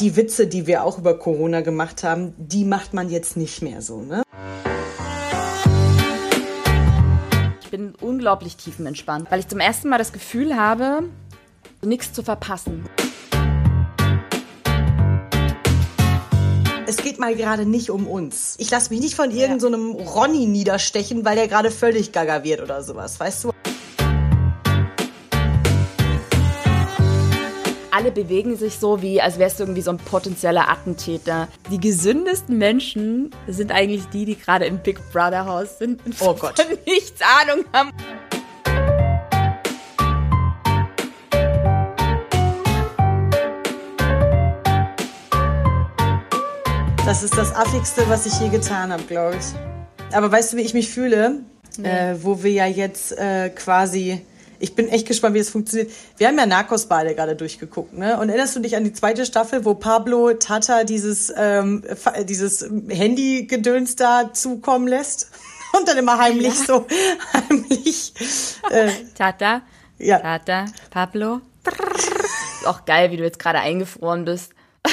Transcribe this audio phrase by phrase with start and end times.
[0.00, 3.82] die Witze, die wir auch über Corona gemacht haben, die macht man jetzt nicht mehr
[3.82, 4.22] so, ne?
[7.62, 11.04] Ich bin unglaublich tiefenentspannt, weil ich zum ersten Mal das Gefühl habe,
[11.82, 12.84] nichts zu verpassen.
[16.84, 18.54] es geht mal gerade nicht um uns.
[18.58, 22.60] Ich lasse mich nicht von irgendeinem so Ronny niederstechen, weil der gerade völlig gaga wird
[22.60, 23.51] oder sowas, weißt du?
[27.92, 31.48] Alle bewegen sich so, wie als wärst du irgendwie so ein potenzieller Attentäter.
[31.70, 36.34] Die gesündesten Menschen sind eigentlich die, die gerade im Big Brother Haus sind und oh
[36.34, 36.54] Gott.
[36.86, 37.90] nichts Ahnung haben.
[47.04, 50.16] Das ist das affigste, was ich je getan habe, glaube ich.
[50.16, 51.40] Aber weißt du, wie ich mich fühle?
[51.76, 51.88] Nee.
[51.88, 54.24] Äh, wo wir ja jetzt äh, quasi
[54.62, 55.90] ich bin echt gespannt, wie es funktioniert.
[56.16, 58.18] Wir haben ja Narcos beide gerade durchgeguckt, ne?
[58.20, 61.84] Und erinnerst du dich an die zweite Staffel, wo Pablo Tata dieses, ähm,
[62.28, 65.32] dieses Handy-Gedöns da zukommen lässt?
[65.76, 66.64] Und dann immer heimlich ja.
[66.64, 66.86] so,
[67.32, 68.14] heimlich.
[68.70, 69.62] Äh, Tata,
[69.98, 70.20] ja.
[70.20, 71.40] Tata, Pablo.
[72.60, 74.52] Ist auch geil, wie du jetzt gerade eingefroren bist.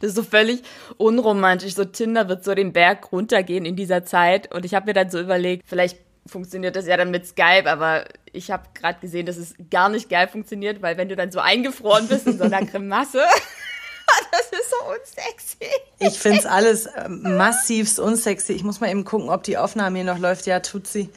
[0.00, 0.62] Das ist so völlig
[0.98, 1.74] unromantisch.
[1.74, 4.54] So Tinder wird so den Berg runtergehen in dieser Zeit.
[4.54, 8.04] Und ich habe mir dann so überlegt, vielleicht funktioniert das ja dann mit Skype, aber
[8.32, 11.40] ich habe gerade gesehen, dass es gar nicht geil funktioniert, weil wenn du dann so
[11.40, 13.22] eingefroren bist in so einer Grimasse,
[14.32, 15.70] das ist so unsexy.
[15.98, 18.52] Ich finde es alles äh, massivst unsexy.
[18.52, 20.46] Ich muss mal eben gucken, ob die Aufnahme hier noch läuft.
[20.46, 21.10] Ja, tut sie.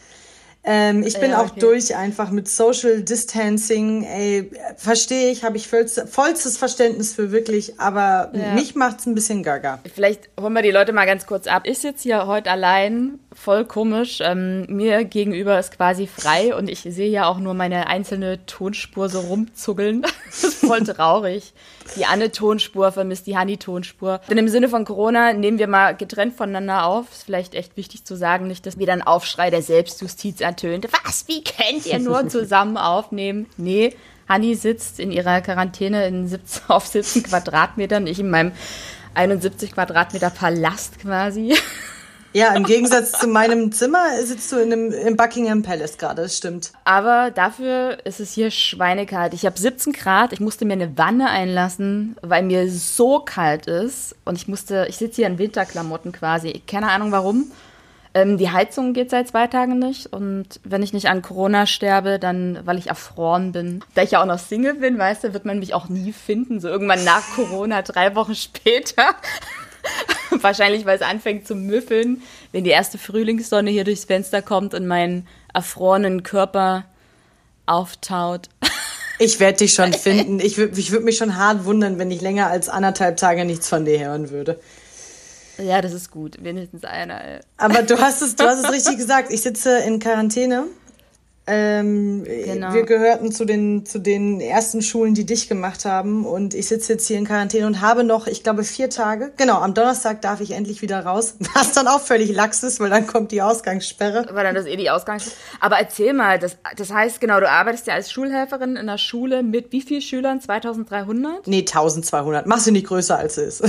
[0.69, 1.51] Ähm, ich bin ja, okay.
[1.51, 4.03] auch durch einfach mit Social Distancing.
[4.03, 8.53] Ey, verstehe ich, habe ich vollstes, vollstes Verständnis für wirklich, aber ja.
[8.53, 9.79] mich macht's ein bisschen gaga.
[9.95, 11.63] Vielleicht holen wir die Leute mal ganz kurz ab.
[11.65, 14.19] Ich sitze hier heute allein, voll komisch.
[14.21, 19.09] Ähm, mir gegenüber ist quasi frei und ich sehe ja auch nur meine einzelne Tonspur
[19.09, 20.01] so rumzuggeln.
[20.25, 21.53] das ist voll traurig.
[21.95, 24.19] Die Anne-Tonspur vermisst die Hanni-Tonspur.
[24.29, 27.11] Denn im Sinne von Corona nehmen wir mal getrennt voneinander auf.
[27.11, 30.89] Ist vielleicht echt wichtig zu sagen, nicht, dass wir dann Aufschrei der Selbstjustiz ertönte.
[31.03, 33.45] Was, wie könnt ihr nur zusammen aufnehmen?
[33.55, 33.95] Nee,
[34.27, 38.51] Hanni sitzt in ihrer Quarantäne in 17, auf 17 Quadratmetern, ich in meinem
[39.13, 41.55] 71 Quadratmeter Palast quasi.
[42.37, 46.37] Ja, im Gegensatz zu meinem Zimmer sitzt du in einem, im Buckingham Palace gerade, das
[46.37, 46.71] stimmt.
[46.83, 49.33] Aber dafür ist es hier schweinekalt.
[49.33, 54.15] Ich habe 17 Grad, ich musste mir eine Wanne einlassen, weil mir so kalt ist.
[54.23, 56.61] Und ich musste, ich sitze hier in Winterklamotten quasi.
[56.67, 57.51] Keine Ahnung warum.
[58.13, 62.19] Ähm, die Heizung geht seit zwei Tagen nicht und wenn ich nicht an Corona sterbe,
[62.19, 63.83] dann weil ich erfroren bin.
[63.95, 66.59] Da ich ja auch noch Single bin, weißt du, wird man mich auch nie finden.
[66.59, 69.15] So irgendwann nach Corona, drei Wochen später.
[70.41, 72.21] Wahrscheinlich, weil es anfängt zu müffeln,
[72.51, 76.85] wenn die erste Frühlingssonne hier durchs Fenster kommt und meinen erfrorenen Körper
[77.65, 78.49] auftaut.
[79.19, 80.39] Ich werde dich schon finden.
[80.39, 83.67] Ich würde ich würd mich schon hart wundern, wenn ich länger als anderthalb Tage nichts
[83.67, 84.59] von dir hören würde.
[85.57, 86.37] Ja, das ist gut.
[86.43, 87.23] Wenigstens einer.
[87.23, 87.39] Ey.
[87.57, 89.33] Aber du hast es, du hast es richtig gesagt.
[89.33, 90.65] Ich sitze in Quarantäne.
[91.49, 92.73] Ähm, genau.
[92.73, 96.25] Wir gehörten zu den, zu den ersten Schulen, die dich gemacht haben.
[96.25, 99.31] Und ich sitze jetzt hier in Quarantäne und habe noch, ich glaube, vier Tage.
[99.37, 101.35] Genau, am Donnerstag darf ich endlich wieder raus.
[101.53, 104.25] Was dann auch völlig lax ist, weil dann kommt die Ausgangssperre.
[104.31, 105.37] Weil dann das eh die Ausgangssperre.
[105.61, 109.41] Aber erzähl mal, das, das heißt genau, du arbeitest ja als Schulhelferin in einer Schule
[109.41, 110.41] mit wie vielen Schülern?
[110.41, 111.47] 2300?
[111.47, 112.45] Nee, 1200.
[112.45, 113.63] Mach sie nicht größer, als sie ist.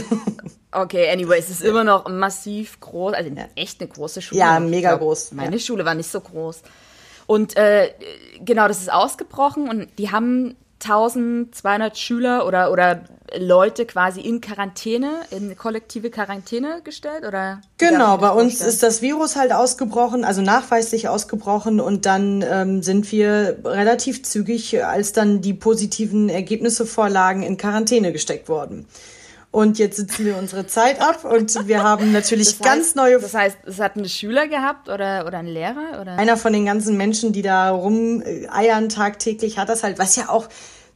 [0.71, 4.41] Okay, anyway, es ist immer noch massiv groß, also echt eine große Schule.
[4.41, 5.33] Ja, mega glaub, groß.
[5.33, 5.59] Meine ja.
[5.59, 6.62] Schule war nicht so groß.
[7.28, 7.91] Und äh,
[8.43, 13.03] genau, das ist ausgebrochen und die haben 1200 Schüler oder, oder
[13.37, 17.61] Leute quasi in Quarantäne, in kollektive Quarantäne gestellt oder?
[17.77, 23.12] Genau, bei uns ist das Virus halt ausgebrochen, also nachweislich ausgebrochen und dann ähm, sind
[23.12, 28.87] wir relativ zügig, als dann die positiven Ergebnisse vorlagen, in Quarantäne gesteckt worden.
[29.51, 33.19] Und jetzt sitzen wir unsere Zeit ab und wir haben natürlich das heißt, ganz neue.
[33.19, 36.01] Das heißt, es hat einen Schüler gehabt oder, oder einen Lehrer?
[36.01, 36.19] Oder?
[36.19, 40.49] Einer von den ganzen Menschen, die da rumeiern tagtäglich, hat das halt, was ja auch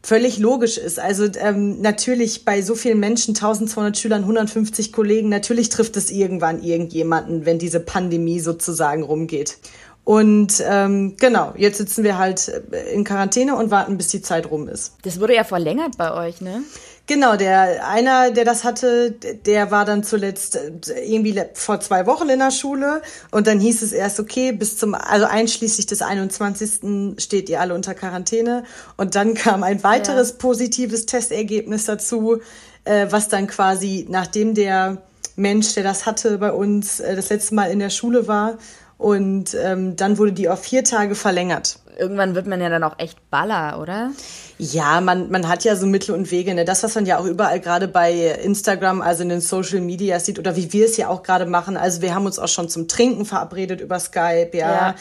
[0.03, 0.99] völlig logisch ist.
[0.99, 6.63] Also ähm, natürlich bei so vielen Menschen, 1200 Schülern, 150 Kollegen, natürlich trifft es irgendwann
[6.63, 9.59] irgendjemanden, wenn diese Pandemie sozusagen rumgeht.
[10.05, 12.49] Und ähm, genau, jetzt sitzen wir halt
[12.93, 14.95] in Quarantäne und warten, bis die Zeit rum ist.
[15.03, 16.63] Das wurde ja verlängert bei euch, ne?
[17.09, 20.71] Genau, der einer, der das hatte, der war dann zuletzt äh,
[21.05, 23.03] irgendwie vor zwei Wochen in der Schule
[23.33, 27.19] und dann hieß es erst, okay, bis zum, also einschließlich des 21.
[27.19, 28.63] steht ihr alle unter Quarantäne
[28.97, 30.37] und dann kam ein weiteres ja.
[30.39, 32.41] positives Testergebnis dazu,
[32.85, 35.03] äh, was dann quasi, nachdem der
[35.35, 38.59] Mensch, der das hatte, bei uns äh, das letzte Mal in der Schule war
[38.99, 41.81] Und ähm, dann wurde die auf vier Tage verlängert.
[41.99, 44.11] Irgendwann wird man ja dann auch echt baller, oder?
[44.59, 46.55] Ja, man, man hat ja so Mittel und Wege.
[46.55, 46.65] Ne?
[46.65, 50.39] Das, was man ja auch überall gerade bei Instagram, also in den Social Media sieht,
[50.39, 51.77] oder wie wir es ja auch gerade machen.
[51.77, 54.71] Also wir haben uns auch schon zum Trinken verabredet über Skype, ja.
[54.71, 54.95] ja.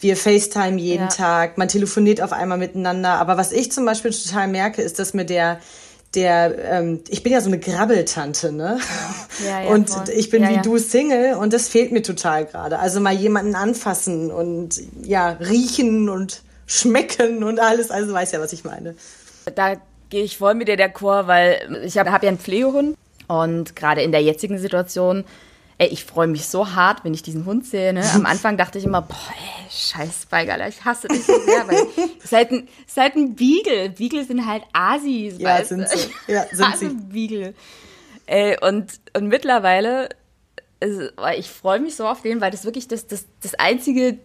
[0.00, 1.08] Wir FaceTime jeden ja.
[1.08, 3.14] Tag, man telefoniert auf einmal miteinander.
[3.14, 5.58] Aber was ich zum Beispiel total merke, ist, dass mir der
[6.14, 8.78] der, ähm, ich bin ja so eine Grabbeltante, ne?
[9.46, 10.08] Ja, ja, und voll.
[10.14, 12.78] ich bin ja, wie du Single und das fehlt mir total gerade.
[12.78, 17.90] Also mal jemanden anfassen und ja, riechen und schmecken und alles.
[17.90, 18.94] Also weiß ja, was ich meine.
[19.54, 19.76] Da
[20.10, 22.96] gehe ich voll mit dir der Chor, weil ich habe hab ja einen Pflegehund
[23.26, 25.24] und gerade in der jetzigen Situation
[25.80, 27.92] Ey, ich freue mich so hart, wenn ich diesen Hund sehe.
[27.92, 28.02] Ne?
[28.12, 31.86] Am Anfang dachte ich immer, boah, ey, scheiß Spike, ich hasse dich so sehr, weil
[32.22, 33.90] es halt ein, es halt ein Beagle.
[33.90, 36.10] Beagle sind halt Asis, ja, weißt sind sie.
[36.26, 36.94] Ja, sind hasse sie.
[36.94, 37.54] Beagle.
[38.26, 40.08] Ey, und, und mittlerweile,
[40.80, 44.18] also, ich freue mich so auf den, weil das wirklich das, das, das einzige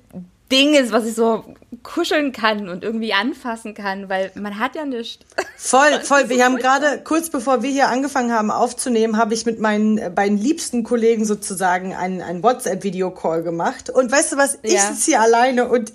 [0.54, 1.44] Ding ist, was ich so
[1.82, 5.26] kuscheln kann und irgendwie anfassen kann, weil man hat ja nichts.
[5.58, 6.30] Voll, voll.
[6.30, 10.12] Wir haben gerade, kurz bevor wir hier angefangen haben aufzunehmen, habe ich mit meinen äh,
[10.14, 13.90] beiden liebsten Kollegen sozusagen einen, einen WhatsApp-Video-Call gemacht.
[13.90, 14.60] Und weißt du was?
[14.62, 14.82] Ich ja.
[14.82, 15.92] sitze hier alleine und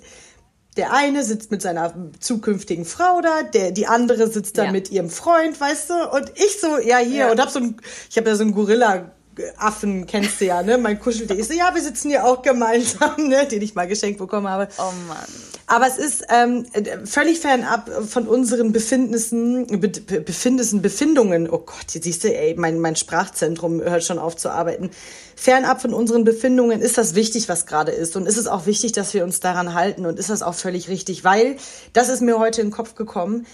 [0.75, 4.71] der eine sitzt mit seiner zukünftigen Frau da, der, die andere sitzt da ja.
[4.71, 6.09] mit ihrem Freund, weißt du?
[6.11, 7.31] Und ich so, ja, hier, ja.
[7.31, 7.77] und hab so ein,
[8.09, 9.11] ich habe ja so ein Gorilla
[9.57, 10.77] Affen kennst du ja, ne?
[10.77, 11.37] Mein Kuscheltier.
[11.37, 13.45] Ich so, ja, wir sitzen hier auch gemeinsam, ne?
[13.45, 14.67] Den ich mal geschenkt bekommen habe.
[14.77, 15.27] Oh Mann.
[15.67, 16.65] Aber es ist ähm,
[17.05, 21.47] völlig fernab von unseren Befindnissen, Be Befindnissen, Befindungen.
[21.49, 24.89] Oh Gott, jetzt siehst du, ey, mein, mein Sprachzentrum hört schon auf zu arbeiten.
[25.35, 28.15] Fernab von unseren Befindungen ist das wichtig, was gerade ist.
[28.15, 30.07] Und ist es auch wichtig, dass wir uns daran halten.
[30.07, 31.57] Und ist das auch völlig richtig, weil,
[31.93, 33.45] das ist mir heute in den Kopf gekommen,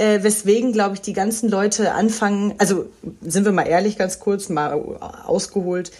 [0.00, 2.86] äh, weswegen, glaube ich, die ganzen Leute anfangen, also
[3.20, 4.72] sind wir mal ehrlich, ganz kurz, mal
[5.26, 5.92] ausgeholt,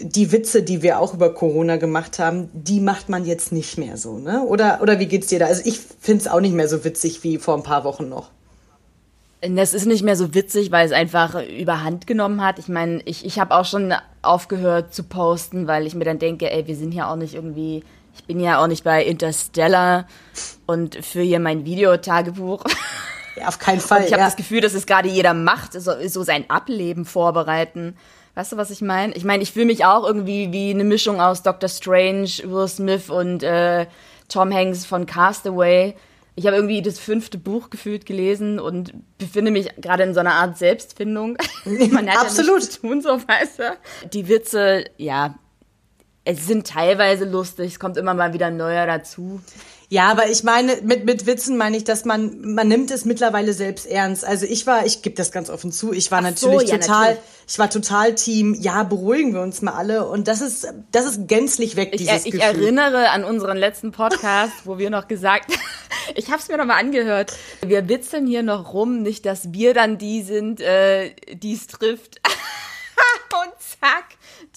[0.00, 3.98] die Witze, die wir auch über Corona gemacht haben, die macht man jetzt nicht mehr
[3.98, 4.42] so, ne?
[4.44, 5.46] Oder, oder wie geht's dir da?
[5.46, 8.30] Also ich finde es auch nicht mehr so witzig wie vor ein paar Wochen noch.
[9.42, 12.58] Das ist nicht mehr so witzig, weil es einfach überhand genommen hat.
[12.58, 13.92] Ich meine, ich, ich habe auch schon
[14.22, 17.84] aufgehört zu posten, weil ich mir dann denke, ey, wir sind hier auch nicht irgendwie,
[18.16, 20.08] ich bin ja auch nicht bei Interstellar
[20.64, 22.64] und für hier mein Videotagebuch.
[23.36, 24.00] Ja, auf keinen Fall.
[24.00, 24.26] Und ich habe ja.
[24.26, 27.96] das Gefühl, dass es gerade jeder macht, so, so sein Ableben vorbereiten.
[28.34, 29.14] Weißt du, was ich meine?
[29.14, 33.10] Ich meine, ich fühle mich auch irgendwie wie eine Mischung aus Doctor Strange, Will Smith
[33.10, 33.86] und äh,
[34.28, 35.94] Tom Hanks von Castaway.
[36.36, 40.34] Ich habe irgendwie das fünfte Buch gefühlt gelesen und befinde mich gerade in so einer
[40.34, 41.36] Art Selbstfindung.
[41.64, 42.62] Man hat Absolut.
[42.62, 44.08] Ja tun, so weißt du.
[44.12, 45.36] Die Witze, ja,
[46.24, 49.40] es sind teilweise lustig, es kommt immer mal wieder ein neuer dazu.
[49.94, 53.52] Ja, aber ich meine, mit, mit Witzen meine ich, dass man, man nimmt es mittlerweile
[53.52, 54.24] selbst ernst.
[54.24, 56.78] Also ich war, ich gebe das ganz offen zu, ich war Ach natürlich so, ja,
[56.78, 57.30] total, natürlich.
[57.46, 60.08] ich war total Team, ja, beruhigen wir uns mal alle.
[60.08, 62.40] Und das ist, das ist gänzlich weg, ich, dieses ich, Gefühl.
[62.40, 65.52] Ich erinnere an unseren letzten Podcast, wo wir noch gesagt,
[66.16, 67.32] ich habe es mir noch mal angehört,
[67.64, 72.20] wir witzeln hier noch rum, nicht, dass wir dann die sind, äh, die es trifft.
[73.44, 74.06] Und zack,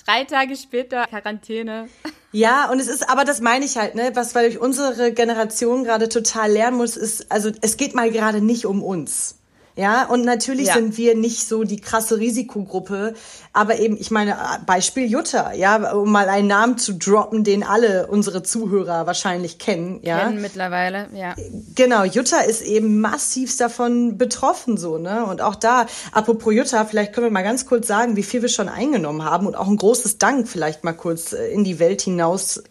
[0.03, 1.89] drei Tage später Quarantäne.
[2.37, 5.83] Ja, und es ist, aber das meine ich halt, ne, was weil ich unsere Generation
[5.83, 9.39] gerade total lernen muss, ist, also es geht mal gerade nicht um uns.
[9.77, 10.73] Ja, und natürlich ja.
[10.73, 13.13] sind wir nicht so die krasse Risikogruppe,
[13.53, 14.35] aber eben, ich meine,
[14.65, 19.99] Beispiel Jutta, ja, um mal einen Namen zu droppen, den alle unsere Zuhörer wahrscheinlich kennen,
[20.01, 20.19] ja.
[20.19, 21.35] Kennen mittlerweile, ja.
[21.75, 27.13] Genau, Jutta ist eben massivst davon betroffen, so, ne, und auch da, apropos Jutta, vielleicht
[27.13, 29.77] können wir mal ganz kurz sagen, wie viel wir schon eingenommen haben und auch ein
[29.77, 32.63] großes Dank vielleicht mal kurz äh, in die Welt hinaus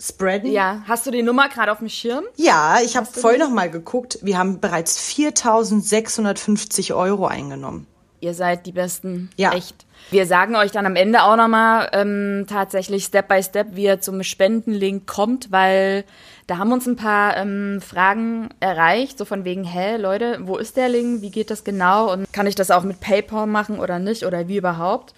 [0.00, 0.50] spreaden.
[0.50, 2.24] Ja, hast du die Nummer gerade auf dem Schirm?
[2.36, 4.18] Ja, ich habe voll noch mal geguckt.
[4.22, 7.86] Wir haben bereits 4.650 Euro eingenommen.
[8.20, 9.30] Ihr seid die Besten.
[9.36, 9.52] Ja.
[9.52, 9.86] Echt.
[10.10, 14.00] Wir sagen euch dann am Ende auch nochmal ähm, tatsächlich Step by Step, wie ihr
[14.00, 16.04] zum Spendenlink kommt, weil
[16.46, 20.76] da haben uns ein paar ähm, Fragen erreicht, so von wegen, hä, Leute, wo ist
[20.76, 21.22] der Link?
[21.22, 22.12] Wie geht das genau?
[22.12, 24.24] Und kann ich das auch mit PayPal machen oder nicht?
[24.24, 25.12] Oder wie überhaupt?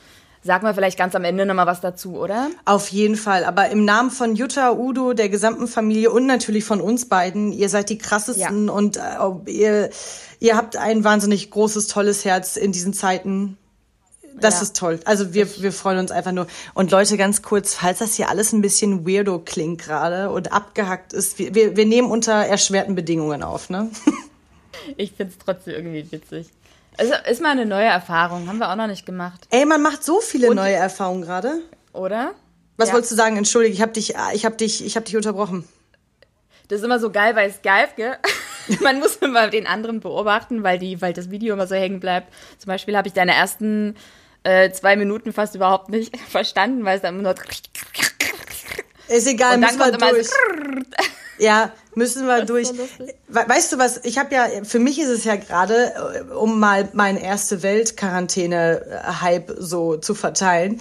[0.49, 2.49] Sagen wir vielleicht ganz am Ende nochmal was dazu, oder?
[2.65, 3.45] Auf jeden Fall.
[3.45, 7.69] Aber im Namen von Jutta, Udo, der gesamten Familie und natürlich von uns beiden, ihr
[7.69, 8.73] seid die krassesten ja.
[8.73, 9.91] und äh, ihr,
[10.41, 13.59] ihr habt ein wahnsinnig großes, tolles Herz in diesen Zeiten.
[14.41, 14.63] Das ja.
[14.63, 15.01] ist toll.
[15.05, 16.47] Also wir, wir freuen uns einfach nur.
[16.73, 21.13] Und Leute, ganz kurz, falls das hier alles ein bisschen weirdo klingt gerade und abgehackt
[21.13, 23.91] ist, wir, wir, wir nehmen unter erschwerten Bedingungen auf, ne?
[24.97, 26.47] ich find's trotzdem irgendwie witzig.
[26.99, 29.47] Also ist mal eine neue Erfahrung, haben wir auch noch nicht gemacht.
[29.51, 31.63] Ey, man macht so viele Und, neue Erfahrungen gerade.
[31.93, 32.35] Oder?
[32.77, 32.95] Was ja.
[32.95, 33.37] wolltest du sagen?
[33.37, 35.67] Entschuldige, ich habe dich, ich habe dich, ich habe dich unterbrochen.
[36.67, 38.17] Das ist immer so geil bei Skype, gell?
[38.83, 42.33] man muss immer den anderen beobachten, weil die, weil das Video immer so hängen bleibt.
[42.59, 43.97] Zum Beispiel habe ich deine ersten
[44.43, 47.35] äh, zwei Minuten fast überhaupt nicht verstanden, weil es dann immer nur
[49.09, 50.29] Ist egal, und müssen wir durch.
[51.39, 52.69] ja, müssen wir durch.
[53.29, 55.93] Weißt du was, ich habe ja, für mich ist es ja gerade,
[56.31, 60.81] äh, um mal meine erste Welt-Quarantäne-Hype so zu verteilen,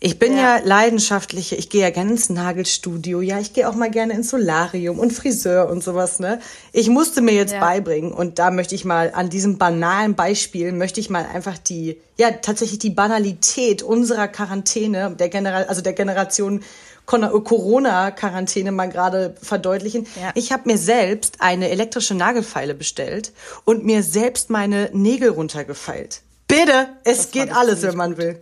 [0.00, 0.58] ich bin ja.
[0.58, 4.28] ja leidenschaftliche, ich gehe ja gerne ins Nagelstudio, ja, ich gehe auch mal gerne ins
[4.28, 6.40] Solarium und Friseur und sowas, ne?
[6.72, 7.60] Ich musste mir jetzt ja.
[7.60, 11.96] beibringen und da möchte ich mal an diesem banalen Beispiel möchte ich mal einfach die
[12.18, 16.62] ja, tatsächlich die Banalität unserer Quarantäne, der General also der Generation
[17.06, 20.06] Corona Quarantäne mal gerade verdeutlichen.
[20.20, 20.32] Ja.
[20.34, 23.32] Ich habe mir selbst eine elektrische Nagelfeile bestellt
[23.64, 26.22] und mir selbst meine Nägel runtergefeilt.
[26.48, 28.40] Bitte, es das geht alles, wenn man will.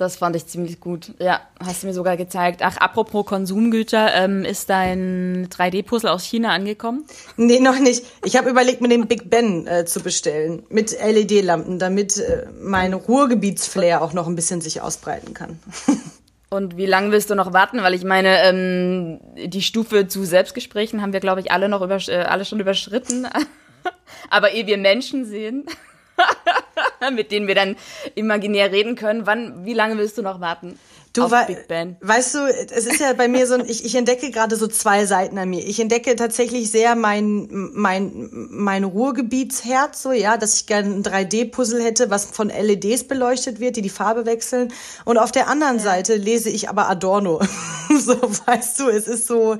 [0.00, 1.12] Das fand ich ziemlich gut.
[1.18, 2.62] Ja, hast du mir sogar gezeigt.
[2.64, 7.04] Ach, apropos Konsumgüter, ähm, ist dein 3D-Puzzle aus China angekommen?
[7.36, 8.06] Nee, noch nicht.
[8.24, 12.94] Ich habe überlegt, mir den Big Ben äh, zu bestellen mit LED-Lampen, damit äh, mein
[12.94, 15.58] Ruhrgebietsflair auch noch ein bisschen sich ausbreiten kann.
[16.52, 17.80] Und wie lange willst du noch warten?
[17.82, 22.26] Weil ich meine, ähm, die Stufe zu Selbstgesprächen haben wir, glaube ich, alle noch äh,
[22.28, 23.28] alle schon überschritten.
[24.30, 25.64] Aber ehe wir Menschen sehen,
[27.14, 27.76] mit denen wir dann
[28.16, 29.26] imaginär reden können.
[29.26, 30.76] Wann, wie lange willst du noch warten?
[31.12, 31.96] Du auf Big Ben.
[32.00, 35.38] weißt du, es ist ja bei mir so, ich, ich entdecke gerade so zwei Seiten
[35.38, 35.66] an mir.
[35.66, 41.82] Ich entdecke tatsächlich sehr mein mein mein Ruhrgebietsherz, so ja, dass ich gerne ein 3D-Puzzle
[41.82, 44.72] hätte, was von LEDs beleuchtet wird, die die Farbe wechseln.
[45.04, 45.82] Und auf der anderen ja.
[45.82, 47.40] Seite lese ich aber Adorno.
[47.98, 48.14] so,
[48.46, 49.56] weißt du, es ist so.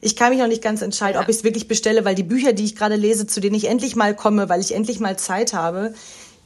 [0.00, 1.22] Ich kann mich noch nicht ganz entscheiden, ja.
[1.22, 3.68] ob ich es wirklich bestelle, weil die Bücher, die ich gerade lese, zu denen ich
[3.68, 5.94] endlich mal komme, weil ich endlich mal Zeit habe,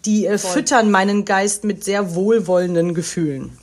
[0.07, 3.59] die äh, füttern meinen Geist mit sehr wohlwollenden Gefühlen.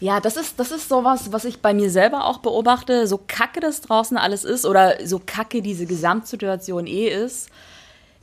[0.00, 3.06] Ja, das ist, das ist sowas, was ich bei mir selber auch beobachte.
[3.06, 7.48] So kacke das draußen alles ist oder so kacke diese Gesamtsituation eh ist.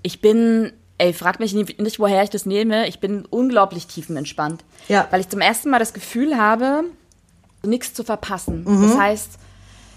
[0.01, 2.88] Ich bin, ey, frag mich nicht, woher ich das nehme.
[2.88, 4.63] Ich bin unglaublich tiefenentspannt.
[4.88, 5.07] Ja.
[5.12, 6.83] Weil ich zum ersten Mal das Gefühl habe,
[7.63, 8.63] nichts zu verpassen.
[8.65, 8.89] Mhm.
[8.89, 9.29] Das heißt,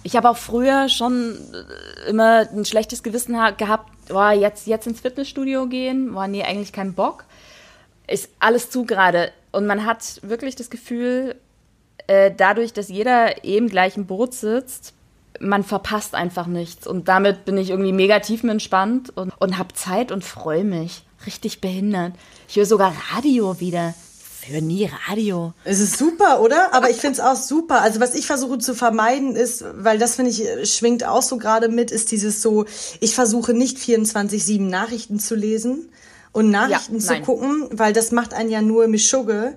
[0.06, 5.00] ich habe auch früher schon äh, immer ein schlechtes Gewissen gehabt, boah, jetzt, jetzt ins
[5.00, 7.24] Fitnessstudio gehen, boah, nee, eigentlich keinen Bock.
[8.06, 9.32] Ist alles zu gerade.
[9.50, 11.34] Und man hat wirklich das Gefühl,
[12.06, 14.94] äh, dadurch, dass jeder eben gleich im Boot sitzt,
[15.40, 16.86] man verpasst einfach nichts.
[16.86, 21.02] Und damit bin ich irgendwie mega tiefenentspannt und, und habe Zeit und freue mich.
[21.26, 22.12] Richtig behindert.
[22.48, 23.94] Ich höre sogar Radio wieder
[24.48, 25.52] höre nie Radio.
[25.64, 26.72] Es ist super, oder?
[26.72, 27.82] Aber ich finde es auch super.
[27.82, 31.68] Also was ich versuche zu vermeiden ist, weil das finde ich schwingt auch so gerade
[31.68, 32.64] mit, ist dieses so,
[33.00, 35.88] ich versuche nicht 24-7 Nachrichten zu lesen
[36.32, 39.54] und Nachrichten ja, zu gucken, weil das macht einen ja nur Mischugge.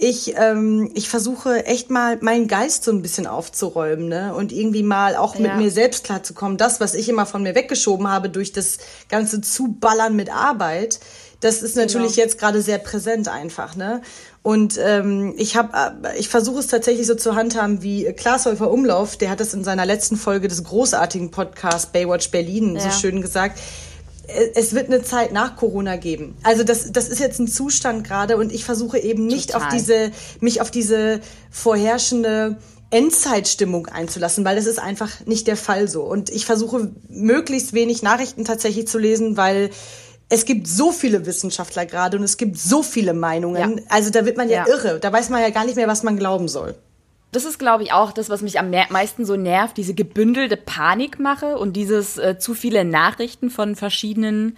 [0.00, 4.32] Ich, ähm, ich versuche echt mal meinen Geist so ein bisschen aufzuräumen ne?
[4.32, 5.40] und irgendwie mal auch ja.
[5.40, 6.56] mit mir selbst klarzukommen.
[6.56, 8.78] Das, was ich immer von mir weggeschoben habe durch das
[9.08, 11.00] ganze Zuballern mit Arbeit,
[11.40, 12.24] das ist natürlich genau.
[12.24, 14.00] jetzt gerade sehr präsent einfach, ne?
[14.42, 18.70] Und ähm, ich habe, äh, ich versuche es tatsächlich so zu handhaben wie Klaas Häufer
[18.70, 22.82] Umlauf, der hat das in seiner letzten Folge des großartigen Podcasts Baywatch Berlin ja.
[22.82, 23.58] so schön gesagt.
[24.54, 26.36] Es wird eine Zeit nach Corona geben.
[26.42, 29.68] Also das, das ist jetzt ein Zustand gerade und ich versuche eben nicht Total.
[29.68, 31.20] auf diese, mich auf diese
[31.50, 32.58] vorherrschende
[32.90, 36.02] Endzeitstimmung einzulassen, weil das ist einfach nicht der Fall so.
[36.02, 39.70] Und ich versuche möglichst wenig Nachrichten tatsächlich zu lesen, weil
[40.30, 43.78] es gibt so viele Wissenschaftler gerade und es gibt so viele Meinungen.
[43.78, 43.84] Ja.
[43.88, 45.00] Also da wird man ja, ja, irre.
[45.00, 46.74] Da weiß man ja gar nicht mehr, was man glauben soll.
[47.30, 51.58] Das ist, glaube ich, auch das, was mich am meisten so nervt, diese gebündelte Panikmache
[51.58, 54.56] und dieses äh, zu viele Nachrichten von verschiedenen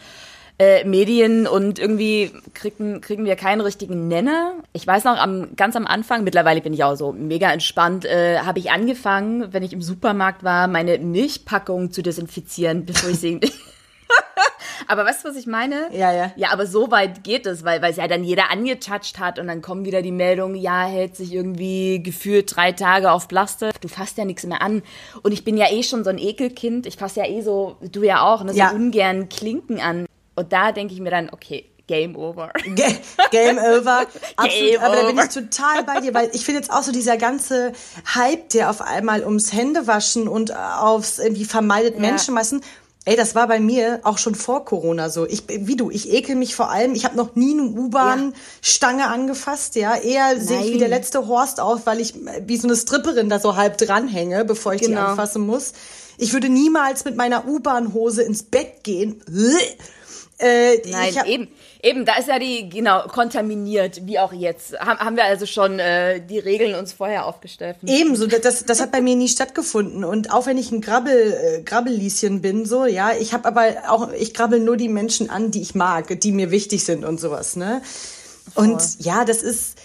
[0.61, 4.53] äh, Medien und irgendwie kriegen, kriegen wir keinen richtigen Nenner.
[4.73, 8.41] Ich weiß noch, am, ganz am Anfang, mittlerweile bin ich auch so mega entspannt, äh,
[8.41, 13.41] habe ich angefangen, wenn ich im Supermarkt war, meine Milchpackung zu desinfizieren, bevor ich sie
[14.87, 15.89] aber weißt du, was ich meine?
[15.93, 16.33] Ja, ja.
[16.37, 19.63] Ja, aber so weit geht es, weil es ja dann jeder angetouched hat und dann
[19.63, 23.71] kommen wieder die Meldungen, ja, hält sich irgendwie gefühlt drei Tage auf Plaste.
[23.81, 24.83] Du fasst ja nichts mehr an.
[25.23, 26.87] Und ich bin ja eh schon so ein Ekelkind.
[26.87, 28.71] Ich fasse ja eh so, du ja auch, ne, so ja.
[28.71, 30.07] ungern Klinken an.
[30.35, 32.53] Und da denke ich mir dann, okay, Game over.
[33.33, 34.07] Game over.
[34.37, 34.71] Absolut.
[34.71, 37.17] Game aber da bin ich total bei dir, weil ich finde jetzt auch so dieser
[37.17, 37.73] ganze
[38.15, 42.01] Hype, der auf einmal ums Händewaschen und aufs irgendwie vermeidet ja.
[42.01, 42.63] Menschenmassen
[43.07, 45.27] Ey, das war bei mir auch schon vor Corona so.
[45.27, 46.95] Ich, wie du, ich ekel mich vor allem.
[46.95, 49.09] Ich habe noch nie eine U-Bahn-Stange ja.
[49.09, 49.97] angefasst, ja.
[49.97, 52.15] Eher sehe ich wie der letzte Horst aus, weil ich
[52.47, 55.01] wie so eine Stripperin da so halb dranhänge, bevor ich genau.
[55.01, 55.73] die anfassen muss.
[56.19, 59.23] Ich würde niemals mit meiner U-Bahn-Hose ins Bett gehen.
[60.41, 61.49] Äh, Nein, hab, eben.
[61.83, 64.79] Eben, da ist ja die, genau, kontaminiert, wie auch jetzt.
[64.79, 67.77] Haben, haben wir also schon äh, die Regeln uns vorher aufgestellt.
[67.87, 70.05] Ebenso, das, das hat bei mir nie stattgefunden.
[70.05, 74.13] Und auch wenn ich ein Grabbel, äh, Grabbellieschen bin, so, ja, ich habe aber auch,
[74.13, 77.57] ich grabbel nur die Menschen an, die ich mag, die mir wichtig sind und sowas,
[77.57, 77.81] ne?
[78.55, 79.79] Und ja, das ist,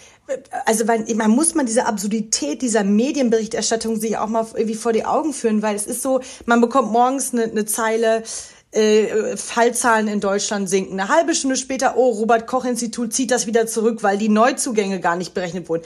[0.66, 5.06] also weil man muss man diese Absurdität dieser Medienberichterstattung sich auch mal irgendwie vor die
[5.06, 8.24] Augen führen, weil es ist so, man bekommt morgens eine, eine Zeile,
[8.76, 11.00] äh, Fallzahlen in Deutschland sinken.
[11.00, 15.00] Eine halbe Stunde später, oh, Robert Koch Institut zieht das wieder zurück, weil die Neuzugänge
[15.00, 15.84] gar nicht berechnet wurden.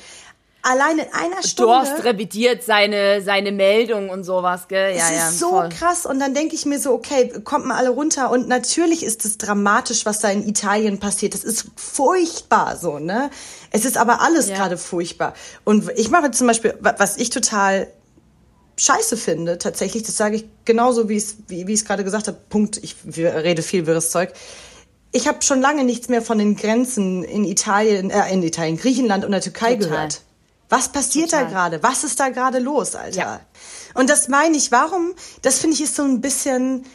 [0.62, 1.88] Allein in einer Stunde.
[1.88, 4.93] Durst revidiert seine, seine Meldung und sowas, gell?
[4.96, 5.69] Ja, es ja, ist so voll.
[5.69, 6.05] krass.
[6.05, 8.29] Und dann denke ich mir so, okay, kommt mal alle runter.
[8.29, 11.34] Und natürlich ist es dramatisch, was da in Italien passiert.
[11.34, 13.29] Das ist furchtbar so, ne?
[13.72, 14.58] Es ist aber alles ja.
[14.58, 15.34] gerade furchtbar.
[15.63, 17.88] Und ich mache zum Beispiel, was ich total
[18.79, 22.38] scheiße finde, tatsächlich, das sage ich genauso, wie ich es wie, wie gerade gesagt habe,
[22.50, 24.33] Punkt, ich rede viel wirres Zeug.
[25.12, 29.25] Ich habe schon lange nichts mehr von den Grenzen in Italien, äh, in Italien, Griechenland
[29.25, 29.89] und der Türkei Total.
[29.89, 30.21] gehört.
[30.69, 31.45] Was passiert Total.
[31.45, 31.83] da gerade?
[31.83, 33.17] Was ist da gerade los, Alter?
[33.17, 33.39] Ja.
[33.95, 36.86] Und das meine ich, warum, das finde ich ist so ein bisschen,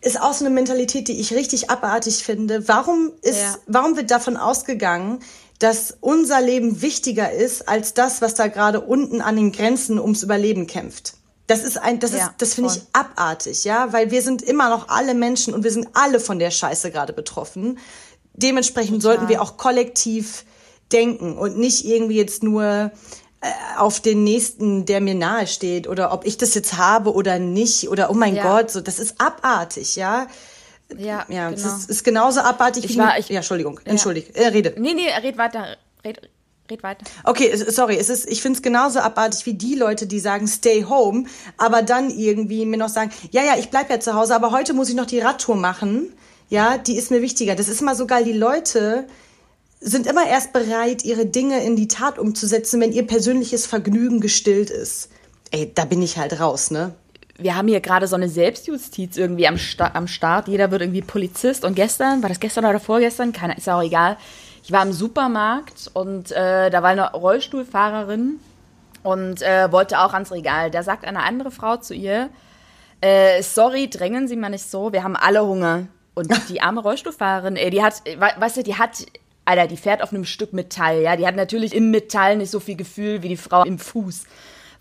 [0.00, 2.68] ist auch so eine Mentalität, die ich richtig abartig finde.
[2.68, 3.56] Warum ist, ja.
[3.66, 5.20] warum wird davon ausgegangen,
[5.58, 10.22] dass unser Leben wichtiger ist als das, was da gerade unten an den Grenzen ums
[10.22, 11.14] Überleben kämpft.
[11.46, 14.70] Das ist ein, das ja, ist, das finde ich abartig, ja, weil wir sind immer
[14.70, 17.78] noch alle Menschen und wir sind alle von der Scheiße gerade betroffen.
[18.32, 19.18] Dementsprechend Total.
[19.18, 20.44] sollten wir auch kollektiv
[20.90, 26.12] denken und nicht irgendwie jetzt nur äh, auf den nächsten, der mir nahe steht oder
[26.12, 28.42] ob ich das jetzt habe oder nicht oder oh mein ja.
[28.42, 30.26] Gott, so das ist abartig, ja.
[30.96, 31.62] Ja, ja genau.
[31.62, 32.98] das ist, ist genauso abartig ich wie.
[32.98, 33.90] War, ich, ja, Entschuldigung, ja.
[33.90, 34.34] entschuldig.
[34.34, 34.74] Äh, rede.
[34.78, 35.76] Nee, nee, red weiter.
[36.04, 36.28] Red,
[36.70, 37.04] red weiter.
[37.24, 40.84] Okay, sorry, es ist, ich finde es genauso abartig wie die Leute, die sagen, stay
[40.84, 41.24] home,
[41.56, 44.74] aber dann irgendwie mir noch sagen, ja, ja, ich bleib ja zu Hause, aber heute
[44.74, 46.12] muss ich noch die Radtour machen.
[46.50, 47.54] Ja, die ist mir wichtiger.
[47.54, 48.24] Das ist immer so geil.
[48.24, 49.06] Die Leute
[49.80, 54.70] sind immer erst bereit, ihre Dinge in die Tat umzusetzen, wenn ihr persönliches Vergnügen gestillt
[54.70, 55.08] ist.
[55.50, 56.94] Ey, da bin ich halt raus, ne?
[57.36, 60.48] Wir haben hier gerade so eine Selbstjustiz irgendwie am, Sta am Start.
[60.48, 61.64] Jeder wird irgendwie Polizist.
[61.64, 63.32] Und gestern, war das gestern oder vorgestern?
[63.32, 64.16] Keiner, ist ja auch egal.
[64.62, 68.38] Ich war im Supermarkt und äh, da war eine Rollstuhlfahrerin
[69.02, 70.70] und äh, wollte auch ans Regal.
[70.70, 72.30] Da sagt eine andere Frau zu ihr,
[73.00, 75.88] äh, sorry, drängen Sie mal nicht so, wir haben alle Hunger.
[76.14, 78.02] Und die arme Rollstuhlfahrerin, ey, die hat,
[78.38, 79.04] weißt du, die hat,
[79.44, 81.16] Alter, die fährt auf einem Stück Metall, ja.
[81.16, 84.24] Die hat natürlich im Metall nicht so viel Gefühl wie die Frau im Fuß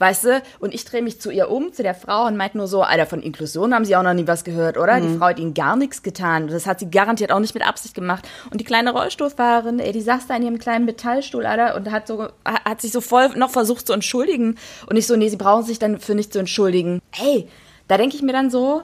[0.04, 0.42] weißt du?
[0.60, 3.06] Und ich drehe mich zu ihr um, zu der Frau und meint nur so, Alter,
[3.06, 5.00] von Inklusion haben sie auch noch nie was gehört, oder?
[5.00, 5.08] Mhm.
[5.08, 6.48] Die Frau hat ihnen gar nichts getan.
[6.48, 8.28] Das hat sie garantiert auch nicht mit Absicht gemacht.
[8.52, 12.08] Und die kleine Rollstuhlfahrerin, ey, die saß da in ihrem kleinen Metallstuhl, Alter, und hat
[12.08, 14.58] so, hat sich so voll noch versucht zu entschuldigen.
[14.88, 17.02] Und ich so, nee, sie brauchen sich dann für nicht zu entschuldigen.
[17.22, 17.48] Ey,
[17.88, 18.84] da denke ich mir dann so,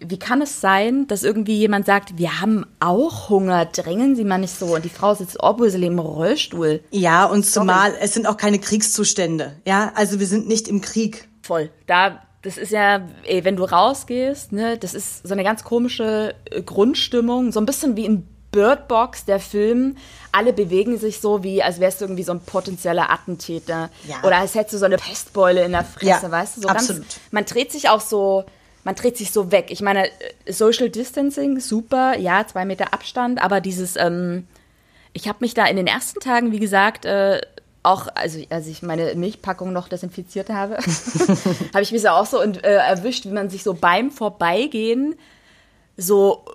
[0.00, 4.38] wie kann es sein, dass irgendwie jemand sagt, wir haben auch Hunger, drängen Sie mal
[4.38, 4.74] nicht so.
[4.76, 6.80] Und die Frau sitzt obviously im Rollstuhl.
[6.90, 8.02] Ja, und zumal Sorry.
[8.04, 9.56] es sind auch keine Kriegszustände.
[9.66, 11.28] Ja, also wir sind nicht im Krieg.
[11.42, 11.70] Voll.
[11.86, 16.34] Da, das ist ja, ey, wenn du rausgehst, ne, das ist so eine ganz komische
[16.50, 19.96] äh, Grundstimmung, so ein bisschen wie in Bird Box, der Film,
[20.32, 23.90] alle bewegen sich so, wie als wärst du irgendwie so ein potenzieller Attentäter.
[24.06, 24.16] Ja.
[24.22, 26.60] Oder als hättest du so eine Pestbeule in der Fresse, ja, weißt du?
[26.62, 27.02] So absolut.
[27.02, 28.44] Ganz, man dreht sich auch so
[28.88, 29.66] man dreht sich so weg.
[29.68, 34.46] Ich meine, äh, Social Distancing, super, ja, zwei Meter Abstand, aber dieses, ähm,
[35.12, 37.42] ich habe mich da in den ersten Tagen, wie gesagt, äh,
[37.82, 40.78] auch, also als ich meine Milchpackung noch desinfiziert habe,
[41.74, 45.16] habe ich mich so auch so und, äh, erwischt, wie man sich so beim Vorbeigehen
[45.98, 46.46] so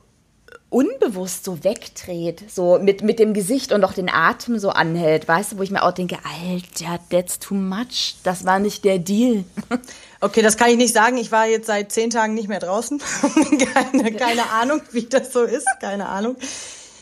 [0.74, 5.54] unbewusst so wegdreht, so mit, mit dem Gesicht und auch den Atem so anhält, weißt
[5.54, 9.46] du, wo ich mir auch denke, Alter, that's too much, das war nicht der Deal.
[10.24, 11.18] Okay, das kann ich nicht sagen.
[11.18, 13.02] Ich war jetzt seit zehn Tagen nicht mehr draußen.
[13.74, 15.68] keine, keine Ahnung, wie das so ist.
[15.82, 16.38] Keine Ahnung.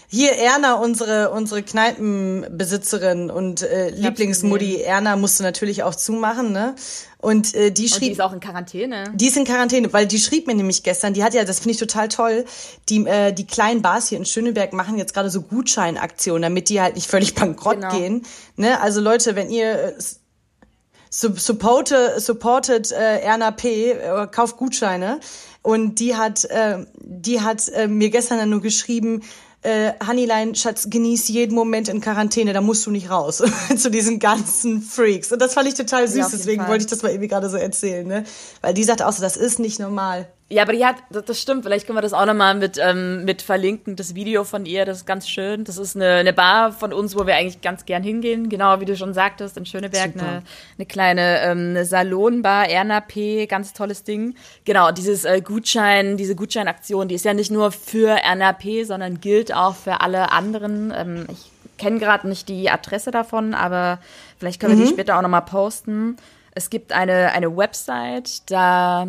[0.08, 6.74] Hier Erna, unsere, unsere Kneipenbesitzerin und äh, Lieblingsmutti Erna musste natürlich auch zumachen, ne?
[7.22, 8.02] Und äh, die schrieb.
[8.02, 9.04] Und die ist auch in Quarantäne.
[9.14, 11.72] Die ist in Quarantäne, weil die schrieb mir nämlich gestern, die hat ja, das finde
[11.72, 12.46] ich total toll,
[12.90, 16.82] die, äh, die kleinen Bars hier in Schöneberg machen jetzt gerade so Gutscheinaktionen, damit die
[16.82, 17.96] halt nicht völlig bankrott genau.
[17.96, 18.26] gehen.
[18.56, 18.82] Ne?
[18.82, 19.96] Also Leute, wenn ihr
[21.12, 25.20] supported, supported äh, Erna P., äh, kauft Gutscheine.
[25.62, 29.22] Und die hat, äh, die hat äh, mir gestern dann nur geschrieben,
[29.64, 33.44] äh, Honeylein, Schatz, genieß jeden Moment in Quarantäne, da musst du nicht raus.
[33.78, 35.32] Zu diesen ganzen Freaks.
[35.32, 36.72] Und das fand ich total süß, ja, deswegen Fall.
[36.72, 38.24] wollte ich das mal irgendwie gerade so erzählen, ne?
[38.62, 40.28] Weil die sagt auch so, das ist nicht normal.
[40.52, 43.42] Ja, aber die hat, das stimmt, vielleicht können wir das auch nochmal mit, ähm, mit
[43.42, 45.64] verlinken, das Video von ihr, das ist ganz schön.
[45.64, 48.86] Das ist eine, eine Bar von uns, wo wir eigentlich ganz gern hingehen, genau wie
[48.86, 50.44] du schon sagtest, in Schöneberg, eine,
[50.78, 54.36] eine kleine ähm, eine Salonbar, Erna P, ganz tolles Ding.
[54.66, 59.22] Genau, dieses äh, Gutschein, diese Gutscheinaktion, die ist ja nicht nur für Erna P, sondern
[59.22, 60.94] gilt auch für alle anderen.
[60.94, 64.00] Ähm, ich kenne gerade nicht die Adresse davon, aber
[64.38, 64.90] vielleicht können wir mhm.
[64.90, 66.18] die später auch nochmal posten.
[66.54, 69.08] Es gibt eine, eine Website, da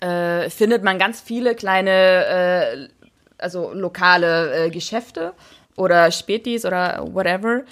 [0.00, 2.88] äh, findet man ganz viele kleine, äh,
[3.38, 5.32] also lokale äh, Geschäfte
[5.76, 7.62] oder Spätis oder whatever.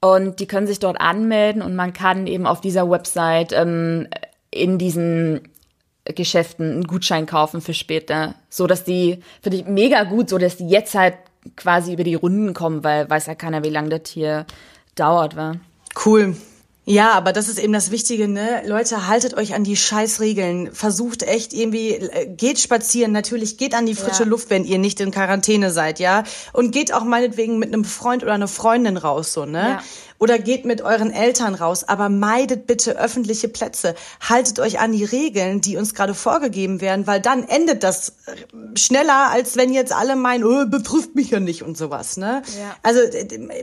[0.00, 4.06] Und die können sich dort anmelden und man kann eben auf dieser Website ähm,
[4.50, 5.40] in diesen
[6.04, 8.34] Geschäften einen Gutschein kaufen für später.
[8.48, 11.14] So dass die, finde ich mega gut, so dass die jetzt halt
[11.56, 14.46] quasi über die Runden kommen, weil weiß ja keiner, wie lange das hier
[14.94, 15.56] dauert, war.
[16.04, 16.36] Cool.
[16.88, 18.62] Ja, aber das ist eben das Wichtige, ne?
[18.64, 20.72] Leute, haltet euch an die Scheißregeln.
[20.72, 24.28] Versucht echt irgendwie, äh, geht spazieren, natürlich, geht an die frische ja.
[24.30, 26.24] Luft, wenn ihr nicht in Quarantäne seid, ja?
[26.54, 29.58] Und geht auch meinetwegen mit einem Freund oder einer Freundin raus, so, ne?
[29.58, 29.82] Ja.
[30.18, 33.94] Oder geht mit euren Eltern raus, aber meidet bitte öffentliche Plätze.
[34.26, 38.14] Haltet euch an die Regeln, die uns gerade vorgegeben werden, weil dann endet das
[38.76, 42.40] schneller, als wenn jetzt alle meinen, oh, betrifft mich ja nicht und sowas, ne?
[42.58, 42.76] Ja.
[42.82, 43.00] Also,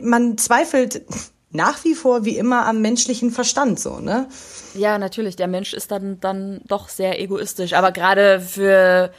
[0.02, 1.02] man zweifelt,
[1.50, 4.28] nach wie vor wie immer am menschlichen Verstand so, ne?
[4.74, 5.36] Ja, natürlich.
[5.36, 7.72] Der Mensch ist dann, dann doch sehr egoistisch.
[7.72, 9.12] Aber gerade für,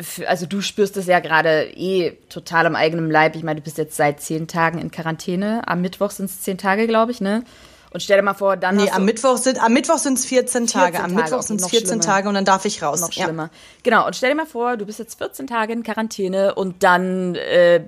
[0.00, 3.34] für, also du spürst es ja gerade eh total am eigenen Leib.
[3.34, 5.66] Ich meine, du bist jetzt seit zehn Tagen in Quarantäne.
[5.66, 7.44] Am Mittwoch sind es zehn Tage, glaube ich, ne?
[7.92, 8.76] Und stell dir mal vor, dann.
[8.76, 10.96] Nee, am Mittwoch sind am Mittwoch sind es 14 Tage.
[10.96, 12.02] 14 am Mittwoch sind es 14 schlimmer.
[12.02, 13.00] Tage und dann darf ich raus.
[13.00, 13.44] Noch schlimmer.
[13.44, 13.50] Ja.
[13.82, 14.06] Genau.
[14.06, 17.84] Und stell dir mal vor, du bist jetzt 14 Tage in Quarantäne und dann äh,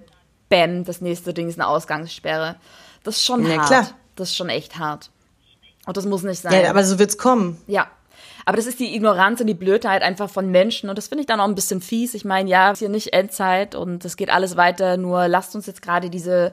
[0.50, 2.56] bam, das nächste Ding ist eine Ausgangssperre.
[3.04, 3.66] Das ist schon ja, hart.
[3.68, 3.90] Klar.
[4.16, 5.10] Das ist schon echt hart.
[5.86, 6.52] Und das muss nicht sein.
[6.52, 7.58] Ja, aber so wird's kommen.
[7.66, 7.86] Ja.
[8.46, 10.90] Aber das ist die Ignoranz und die Blödheit einfach von Menschen.
[10.90, 12.14] Und das finde ich dann auch ein bisschen fies.
[12.14, 14.96] Ich meine, ja, es ist hier nicht Endzeit und es geht alles weiter.
[14.96, 16.52] Nur lasst uns jetzt gerade diese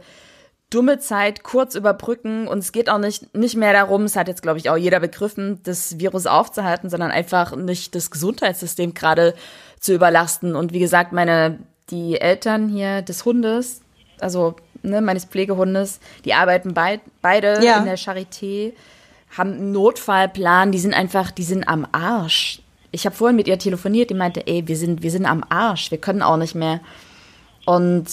[0.69, 2.47] dumme Zeit kurz überbrücken.
[2.47, 4.99] Und es geht auch nicht, nicht mehr darum, es hat jetzt, glaube ich, auch jeder
[4.99, 9.33] begriffen, das Virus aufzuhalten, sondern einfach nicht das Gesundheitssystem gerade
[9.79, 10.55] zu überlasten.
[10.55, 11.59] Und wie gesagt, meine,
[11.89, 13.81] die Eltern hier des Hundes,
[14.19, 17.77] also ne, meines Pflegehundes, die arbeiten beid, beide ja.
[17.77, 18.73] in der Charité,
[19.37, 22.61] haben einen Notfallplan, die sind einfach, die sind am Arsch.
[22.91, 25.91] Ich habe vorhin mit ihr telefoniert, die meinte, ey, wir sind, wir sind am Arsch,
[25.91, 26.81] wir können auch nicht mehr.
[27.65, 28.05] Und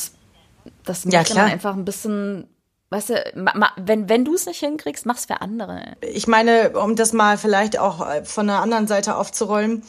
[0.85, 2.49] das muss ja, dann einfach ein bisschen
[2.91, 3.33] Weißt du,
[3.77, 5.97] wenn, wenn du es nicht hinkriegst, mach's für andere.
[6.01, 9.83] Ich meine, um das mal vielleicht auch äh, von der anderen Seite aufzurollen,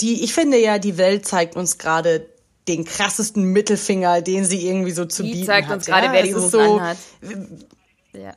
[0.00, 2.26] die, ich finde ja, die Welt zeigt uns gerade
[2.68, 5.76] den krassesten Mittelfinger, den sie irgendwie so zu die bieten zeigt hat.
[5.76, 6.96] uns gerade, ja, wer die Hosen so, anhat.
[8.12, 8.34] Ja.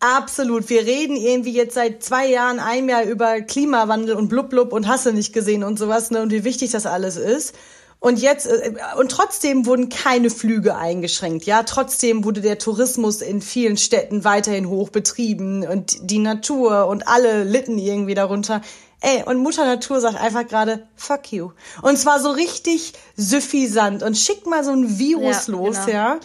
[0.00, 0.68] Absolut.
[0.68, 4.86] Wir reden irgendwie jetzt seit zwei Jahren, ein Jahr über Klimawandel und blub blub und
[4.86, 7.54] hasse nicht gesehen und sowas, ne, und wie wichtig das alles ist.
[8.00, 11.62] Und jetzt, äh, und trotzdem wurden keine Flüge eingeschränkt, ja.
[11.62, 17.44] Trotzdem wurde der Tourismus in vielen Städten weiterhin hoch betrieben und die Natur und alle
[17.44, 18.60] litten irgendwie darunter.
[19.04, 21.50] Ey, und Mutter Natur sagt einfach gerade, fuck you.
[21.82, 25.96] Und zwar so richtig süffisant und schickt mal so ein Virus ja, los, genau.
[25.96, 26.20] ja.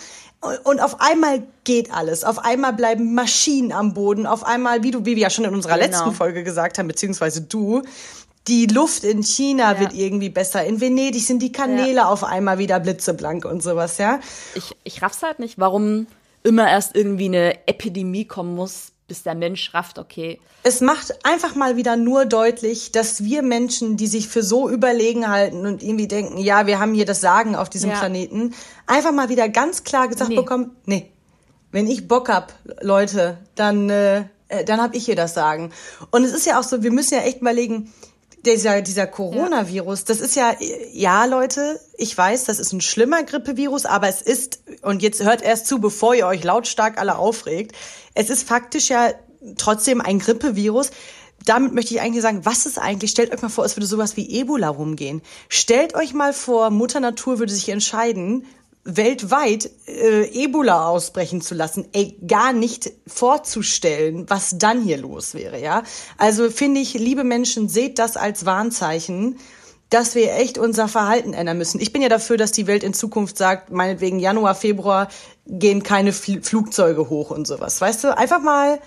[0.63, 2.23] Und auf einmal geht alles.
[2.23, 4.25] Auf einmal bleiben Maschinen am Boden.
[4.25, 5.87] Auf einmal, wie du, wie wir ja schon in unserer genau.
[5.87, 7.81] letzten Folge gesagt haben, beziehungsweise du,
[8.47, 9.79] die Luft in China ja.
[9.81, 10.63] wird irgendwie besser.
[10.63, 12.07] In Venedig sind die Kanäle ja.
[12.07, 14.21] auf einmal wieder blitzeblank und sowas, ja.
[14.55, 16.07] Ich, ich raff's halt nicht, warum
[16.43, 20.39] immer erst irgendwie eine Epidemie kommen muss, bis der Mensch rafft, okay.
[20.63, 25.27] Es macht einfach mal wieder nur deutlich, dass wir Menschen, die sich für so überlegen
[25.27, 27.99] halten und irgendwie denken, ja, wir haben hier das Sagen auf diesem ja.
[27.99, 28.53] Planeten,
[28.85, 30.37] einfach mal wieder ganz klar gesagt nee.
[30.37, 31.11] bekommen, nee,
[31.71, 35.71] wenn ich Bock hab, Leute, dann, äh, äh dann hab ich hier das Sagen.
[36.11, 37.91] Und es ist ja auch so, wir müssen ja echt überlegen,
[38.45, 40.05] dieser, dieser Coronavirus, ja.
[40.07, 40.55] das ist ja,
[40.93, 45.41] ja, Leute, ich weiß, das ist ein schlimmer Grippevirus, aber es ist, und jetzt hört
[45.41, 47.75] erst zu, bevor ihr euch lautstark alle aufregt,
[48.13, 49.11] es ist faktisch ja
[49.57, 50.91] trotzdem ein Grippevirus.
[51.45, 54.17] Damit möchte ich eigentlich sagen, was ist eigentlich, stellt euch mal vor, es würde sowas
[54.17, 55.21] wie Ebola rumgehen.
[55.47, 58.45] Stellt euch mal vor, Mutter Natur würde sich entscheiden,
[58.97, 65.61] weltweit äh, Ebola ausbrechen zu lassen, ey, gar nicht vorzustellen, was dann hier los wäre,
[65.61, 65.83] ja.
[66.17, 69.37] Also finde ich, liebe Menschen, seht das als Warnzeichen,
[69.89, 71.79] dass wir echt unser Verhalten ändern müssen.
[71.79, 75.09] Ich bin ja dafür, dass die Welt in Zukunft sagt, meinetwegen Januar, Februar
[75.47, 77.81] gehen keine Fl Flugzeuge hoch und sowas.
[77.81, 78.79] Weißt du, einfach mal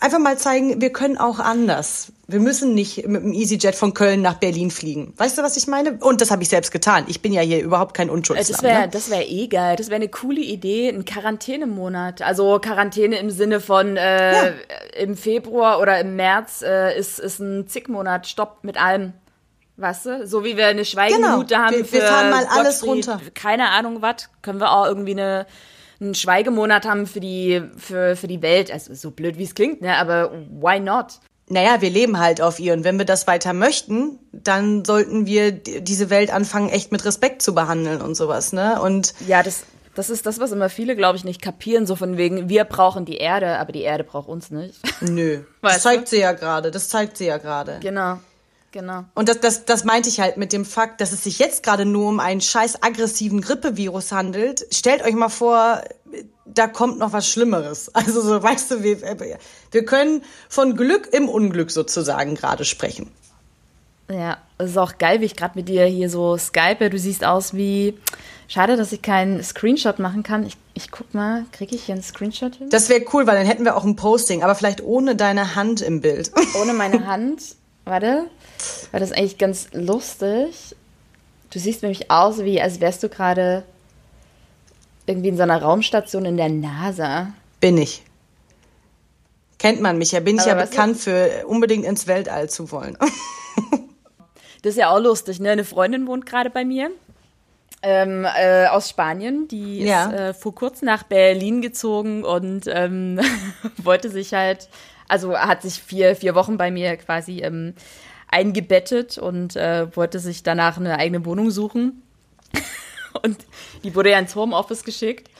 [0.00, 2.12] einfach mal zeigen, wir können auch anders.
[2.26, 5.14] Wir müssen nicht mit dem EasyJet von Köln nach Berlin fliegen.
[5.16, 5.98] Weißt du, was ich meine?
[6.00, 7.04] Und das habe ich selbst getan.
[7.08, 8.50] Ich bin ja hier überhaupt kein Unschuldsland.
[8.50, 8.88] Das wäre ne?
[8.88, 9.76] das wäre eh geil.
[9.76, 12.20] Das wäre eine coole Idee, ein Quarantänemonat.
[12.22, 14.54] Also Quarantäne im Sinne von äh, ja.
[14.98, 18.26] im Februar oder im März äh, ist ist ein Zickmonat.
[18.26, 19.14] Stopp mit allem.
[19.78, 20.26] Weißt du?
[20.26, 21.60] So wie wir eine Schweigeminute genau.
[21.60, 23.20] haben wir, für wir fahren mal alles Gottfried, runter.
[23.34, 25.46] Keine Ahnung was, können wir auch irgendwie eine
[26.00, 28.70] einen Schweigemonat haben für die, für, für die Welt.
[28.70, 29.96] Also so blöd wie es klingt, ne?
[29.96, 31.20] Aber why not?
[31.48, 35.52] Naja, wir leben halt auf ihr und wenn wir das weiter möchten, dann sollten wir
[35.52, 38.80] diese Welt anfangen, echt mit Respekt zu behandeln und sowas, ne?
[38.82, 42.16] Und ja, das, das ist das, was immer viele, glaube ich, nicht kapieren, so von
[42.16, 44.74] wegen, wir brauchen die Erde, aber die Erde braucht uns nicht.
[45.00, 45.44] Nö.
[45.62, 46.16] das zeigt du?
[46.16, 47.78] sie ja gerade, das zeigt sie ja gerade.
[47.80, 48.18] Genau.
[48.72, 49.04] Genau.
[49.14, 51.84] Und das, das, das meinte ich halt mit dem Fakt, dass es sich jetzt gerade
[51.84, 54.66] nur um einen scheiß aggressiven Grippevirus handelt.
[54.70, 55.82] Stellt euch mal vor,
[56.44, 57.90] da kommt noch was Schlimmeres.
[57.94, 59.00] Also so, weißt du, wir,
[59.70, 63.10] wir können von Glück im Unglück sozusagen gerade sprechen.
[64.10, 66.90] Ja, es ist auch geil, wie ich gerade mit dir hier so skype.
[66.90, 67.98] Du siehst aus wie.
[68.48, 70.46] Schade, dass ich keinen Screenshot machen kann.
[70.46, 72.70] Ich, ich guck mal, kriege ich hier einen Screenshot hin?
[72.70, 75.80] Das wäre cool, weil dann hätten wir auch ein Posting, aber vielleicht ohne deine Hand
[75.80, 76.30] im Bild.
[76.62, 77.42] Ohne meine Hand.
[77.86, 78.26] Warte.
[78.90, 80.76] Weil das ist eigentlich ganz lustig.
[81.50, 83.62] Du siehst nämlich aus, wie als wärst du gerade
[85.06, 87.32] irgendwie in so einer Raumstation in der NASA.
[87.60, 88.02] Bin ich.
[89.58, 90.20] Kennt man mich ja.
[90.20, 92.98] Bin ich Aber ja bekannt für unbedingt ins Weltall zu wollen.
[94.62, 95.50] das ist ja auch lustig, ne?
[95.50, 96.90] Eine Freundin wohnt gerade bei mir.
[97.82, 100.06] Ähm, äh, aus Spanien, die ja.
[100.06, 103.20] ist äh, vor kurzem nach Berlin gezogen und ähm,
[103.76, 104.68] wollte sich halt,
[105.08, 107.74] also hat sich vier, vier Wochen bei mir quasi ähm,
[108.28, 112.02] eingebettet und äh, wollte sich danach eine eigene Wohnung suchen.
[113.22, 113.38] und
[113.84, 115.30] die wurde ja ins Homeoffice geschickt.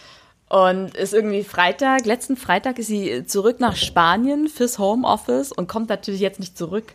[0.48, 5.88] Und ist irgendwie Freitag, letzten Freitag ist sie zurück nach Spanien fürs Homeoffice und kommt
[5.88, 6.94] natürlich jetzt nicht zurück.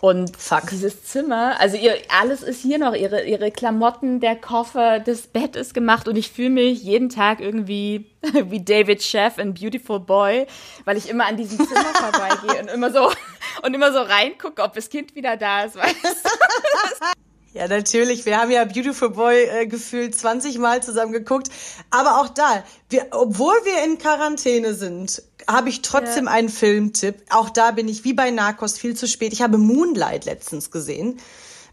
[0.00, 0.70] Und Fuck.
[0.70, 5.56] dieses Zimmer, also ihr, alles ist hier noch, ihre, ihre Klamotten, der Koffer, das Bett
[5.56, 8.06] ist gemacht und ich fühle mich jeden Tag irgendwie
[8.44, 10.46] wie David Chef in Beautiful Boy,
[10.86, 13.12] weil ich immer an diesem Zimmer vorbeigehe und immer so
[13.62, 16.08] und immer so reingucke, ob das Kind wieder da ist, weißt du?
[17.52, 18.26] Ja, natürlich.
[18.26, 21.48] Wir haben ja Beautiful Boy äh, gefühlt 20 Mal zusammen geguckt.
[21.90, 26.30] Aber auch da, wir, obwohl wir in Quarantäne sind, habe ich trotzdem ja.
[26.30, 27.16] einen Filmtipp.
[27.30, 29.32] Auch da bin ich wie bei Narcos viel zu spät.
[29.32, 31.18] Ich habe Moonlight letztens gesehen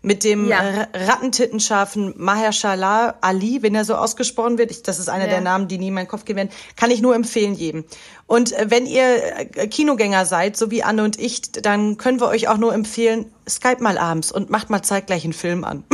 [0.07, 0.87] mit dem ja.
[0.93, 4.71] ratentittenscharfen Mahershala Ali, wenn er so ausgesprochen wird.
[4.71, 5.31] Ich, das ist einer ja.
[5.31, 6.49] der Namen, die nie in meinen Kopf gehen werden.
[6.77, 7.83] Kann ich nur empfehlen jedem.
[8.25, 12.27] Und äh, wenn ihr äh, Kinogänger seid, so wie Anne und ich, dann können wir
[12.27, 15.83] euch auch nur empfehlen, Skype mal abends und macht mal zeitgleich einen Film an.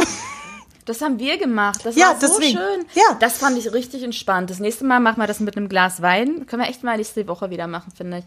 [0.85, 1.79] Das haben wir gemacht.
[1.85, 2.57] Das ja, war so deswegen.
[2.57, 2.85] schön.
[2.93, 3.15] Ja.
[3.21, 4.49] Das fand ich richtig entspannt.
[4.49, 6.45] Das nächste Mal machen wir das mit einem Glas Wein.
[6.45, 8.25] Können wir echt mal nächste Woche wieder machen, finde ich.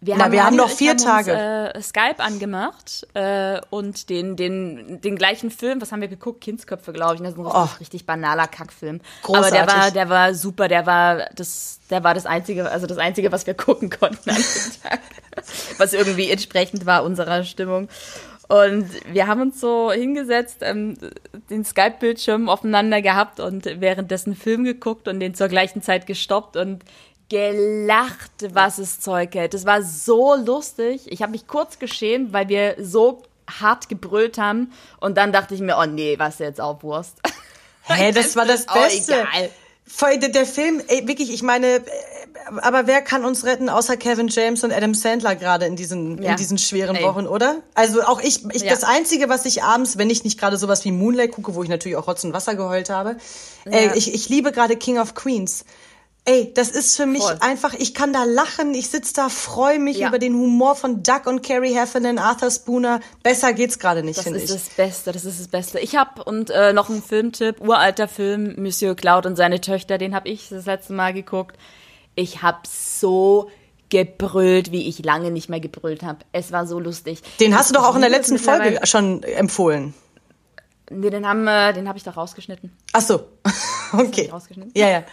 [0.00, 1.32] Wir Na, haben, wir haben noch vier haben Tage.
[1.32, 6.42] Uns, äh, Skype angemacht äh, und den, den, den gleichen Film, was haben wir geguckt?
[6.42, 7.20] Kindsköpfe, glaube ich.
[7.22, 7.78] Das ist ein richtig, oh.
[7.80, 9.00] richtig banaler Kackfilm.
[9.22, 9.60] Großartig.
[9.60, 12.98] Aber der war, der war super, der war das, der war das einzige, also das
[12.98, 15.00] einzige, was wir gucken konnten an dem Tag.
[15.78, 17.88] was irgendwie entsprechend war unserer Stimmung.
[18.48, 20.96] Und wir haben uns so hingesetzt, ähm,
[21.48, 26.84] den Skype-Bildschirm aufeinander gehabt und währenddessen Film geguckt und den zur gleichen Zeit gestoppt und
[27.28, 29.54] gelacht, was es Zeug hält.
[29.54, 31.10] Das war so lustig.
[31.10, 34.72] Ich habe mich kurz geschämt, weil wir so hart gebrüllt haben.
[35.00, 37.16] Und dann dachte ich mir, oh nee, was jetzt auch Wurst.
[37.86, 39.26] Hä, hey, das war das Beste.
[39.86, 41.82] Voll, der, der Film, ey, wirklich, ich meine, äh,
[42.62, 46.30] aber wer kann uns retten außer Kevin James und Adam Sandler gerade in diesen ja.
[46.30, 47.04] in diesen schweren ey.
[47.04, 47.56] Wochen, oder?
[47.74, 48.70] Also auch ich, ich ja.
[48.70, 51.68] das einzige, was ich abends, wenn ich nicht gerade sowas wie Moonlight gucke, wo ich
[51.68, 53.16] natürlich auch Rotz und Wasser geheult habe,
[53.66, 53.72] ja.
[53.72, 55.66] äh, ich, ich liebe gerade King of Queens.
[56.26, 57.36] Ey, das ist für mich Voll.
[57.40, 60.08] einfach, ich kann da lachen, ich sitz da, freue mich ja.
[60.08, 63.00] über den Humor von Duck und Carrie Heffernan, Arthur Spooner.
[63.22, 64.46] Besser geht's gerade nicht, finde ich.
[64.46, 65.80] Das ist das Beste, das ist das Beste.
[65.80, 70.14] Ich habe und äh, noch einen Filmtipp, uralter Film, Monsieur Cloud und seine Töchter, den
[70.14, 71.58] habe ich das letzte Mal geguckt.
[72.14, 73.50] Ich habe so
[73.90, 76.20] gebrüllt, wie ich lange nicht mehr gebrüllt habe.
[76.32, 77.20] Es war so lustig.
[77.38, 79.92] Den hast du doch auch in der letzten Folge schon empfohlen.
[80.90, 82.74] Nee, den haben äh, den habe ich doch rausgeschnitten.
[82.94, 83.20] Ach so.
[83.98, 84.28] Okay.
[84.30, 84.72] Rausgeschnitten?
[84.74, 85.04] Ja, ja.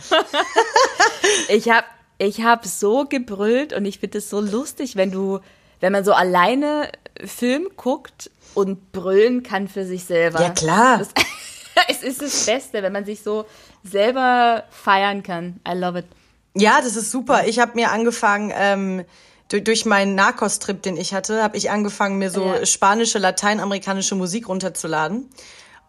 [1.50, 1.86] ich habe
[2.18, 5.40] ich hab so gebrüllt und ich finde es so lustig, wenn du
[5.80, 6.92] wenn man so alleine
[7.26, 10.42] Film guckt und brüllen kann für sich selber.
[10.42, 11.00] Ja, klar.
[11.00, 11.10] Das,
[11.90, 13.46] es ist das Beste, wenn man sich so
[13.84, 15.60] selber feiern kann.
[15.68, 16.06] I love it.
[16.54, 17.48] Ja, das ist super.
[17.48, 19.06] Ich habe mir angefangen, ähm,
[19.48, 22.66] durch, durch meinen Narcos-Trip, den ich hatte, habe ich angefangen, mir so ja.
[22.66, 25.30] spanische, lateinamerikanische Musik runterzuladen.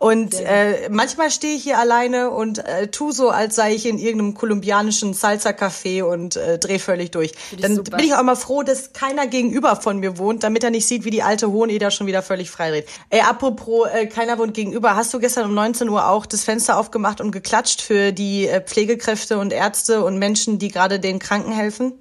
[0.03, 3.99] Und äh, manchmal stehe ich hier alleine und äh, tu so, als sei ich in
[3.99, 7.31] irgendeinem kolumbianischen Salsa-Café und äh, dreh völlig durch.
[7.57, 7.99] Dann super.
[7.99, 11.05] bin ich auch immer froh, dass keiner gegenüber von mir wohnt, damit er nicht sieht,
[11.05, 12.91] wie die alte Hoheneder schon wieder völlig frei redet.
[13.11, 14.97] Ey, apropos, äh, keiner wohnt gegenüber.
[14.97, 18.61] Hast du gestern um 19 Uhr auch das Fenster aufgemacht und geklatscht für die äh,
[18.61, 21.93] Pflegekräfte und Ärzte und Menschen, die gerade den Kranken helfen?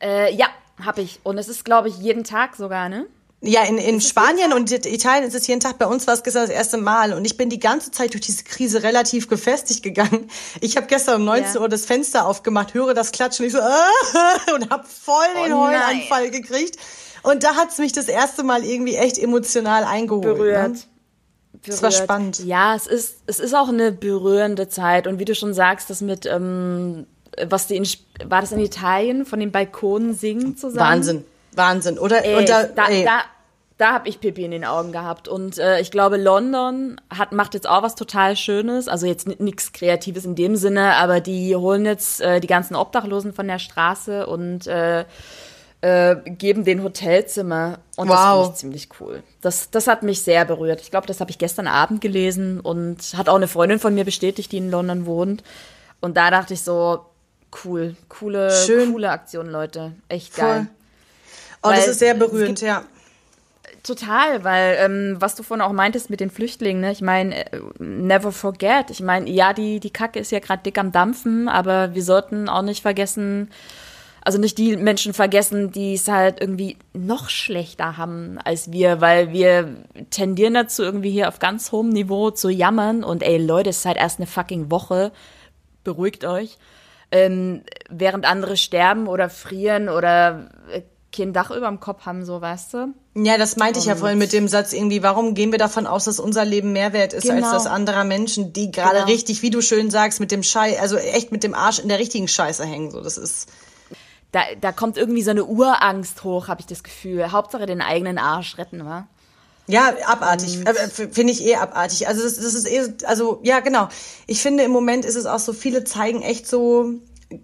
[0.00, 0.46] Äh, ja,
[0.80, 1.18] habe ich.
[1.24, 3.06] Und es ist, glaube ich, jeden Tag sogar, ne?
[3.44, 5.76] Ja, in, in Spanien und Italien ist es jeden Tag.
[5.76, 7.12] Bei uns war es gestern das erste Mal.
[7.12, 10.30] Und ich bin die ganze Zeit durch diese Krise relativ gefestigt gegangen.
[10.60, 11.60] Ich habe gestern um 19 ja.
[11.60, 15.52] Uhr das Fenster aufgemacht, höre das Klatschen und ich so äh, und habe voll den
[15.54, 16.76] oh Heulanfall gekriegt.
[17.24, 20.24] Und da hat's mich das erste Mal irgendwie echt emotional eingeholt.
[20.24, 20.34] Ne?
[20.34, 20.72] Berührt.
[20.72, 20.80] Ne?
[21.66, 22.44] Das war spannend.
[22.44, 25.08] Ja, es ist, es ist auch eine berührende Zeit.
[25.08, 27.06] Und wie du schon sagst, das mit, ähm,
[27.44, 27.86] was die in,
[28.24, 30.90] war das in Italien, von den Balkonen singen zusammen?
[30.90, 31.24] Wahnsinn.
[31.54, 32.24] Wahnsinn, oder?
[32.24, 33.20] Ey, und da, da, da,
[33.78, 35.28] da habe ich Pipi in den Augen gehabt.
[35.28, 38.88] Und äh, ich glaube, London hat, macht jetzt auch was total Schönes.
[38.88, 43.32] Also jetzt nichts Kreatives in dem Sinne, aber die holen jetzt äh, die ganzen Obdachlosen
[43.32, 45.04] von der Straße und äh,
[45.80, 47.80] äh, geben den Hotelzimmer.
[47.96, 48.16] Und wow.
[48.16, 49.22] das finde ich ziemlich cool.
[49.40, 50.80] Das, das hat mich sehr berührt.
[50.80, 54.04] Ich glaube, das habe ich gestern Abend gelesen und hat auch eine Freundin von mir
[54.04, 55.42] bestätigt, die in London wohnt.
[56.00, 57.04] Und da dachte ich so,
[57.64, 58.92] cool, coole, Schön.
[58.92, 59.92] coole Aktion, Leute.
[60.08, 60.68] Echt geil.
[61.62, 62.84] Oh, das ist sehr berührend, ja.
[63.82, 66.92] Total, weil ähm, was du vorhin auch meintest mit den Flüchtlingen, ne?
[66.92, 68.90] ich meine, äh, never forget.
[68.90, 72.48] Ich meine, ja, die, die Kacke ist ja gerade dick am Dampfen, aber wir sollten
[72.48, 73.50] auch nicht vergessen,
[74.24, 79.32] also nicht die Menschen vergessen, die es halt irgendwie noch schlechter haben als wir, weil
[79.32, 79.74] wir
[80.10, 83.86] tendieren dazu, irgendwie hier auf ganz hohem Niveau zu jammern und ey Leute, es ist
[83.86, 85.10] halt erst eine fucking Woche,
[85.82, 86.56] beruhigt euch.
[87.10, 92.40] Ähm, während andere sterben oder frieren oder äh, kein Dach über dem Kopf haben, so
[92.40, 92.94] weißt du.
[93.14, 96.04] Ja, das meinte ich ja vorhin mit dem Satz irgendwie, warum gehen wir davon aus,
[96.04, 97.46] dass unser Leben mehr wert ist genau.
[97.46, 99.06] als das anderer Menschen, die gerade genau.
[99.06, 101.98] richtig, wie du schön sagst, mit dem Scheiß, also echt mit dem Arsch in der
[101.98, 103.48] richtigen Scheiße hängen, so, das ist.
[104.32, 107.32] Da, da kommt irgendwie so eine Urangst hoch, habe ich das Gefühl.
[107.32, 109.06] Hauptsache den eigenen Arsch retten, wa?
[109.66, 110.66] Ja, abartig.
[110.66, 112.08] Äh, finde ich eh abartig.
[112.08, 113.88] Also das, das ist eh, also ja, genau.
[114.26, 116.94] Ich finde im Moment ist es auch so, viele zeigen echt so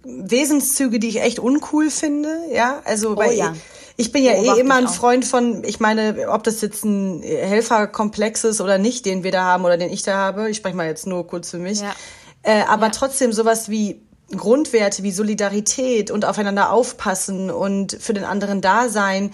[0.05, 2.81] Wesenszüge, die ich echt uncool finde, ja.
[2.85, 3.53] Also, oh, weil ja.
[3.97, 7.23] ich, ich bin ja eh immer ein Freund von, ich meine, ob das jetzt ein
[7.23, 10.51] Helferkomplex ist oder nicht, den wir da haben oder den ich da habe.
[10.51, 11.81] Ich spreche mal jetzt nur kurz für mich.
[11.81, 11.95] Ja.
[12.43, 12.93] Äh, aber ja.
[12.93, 14.03] trotzdem sowas wie
[14.37, 19.31] Grundwerte wie Solidarität und aufeinander aufpassen und für den anderen da sein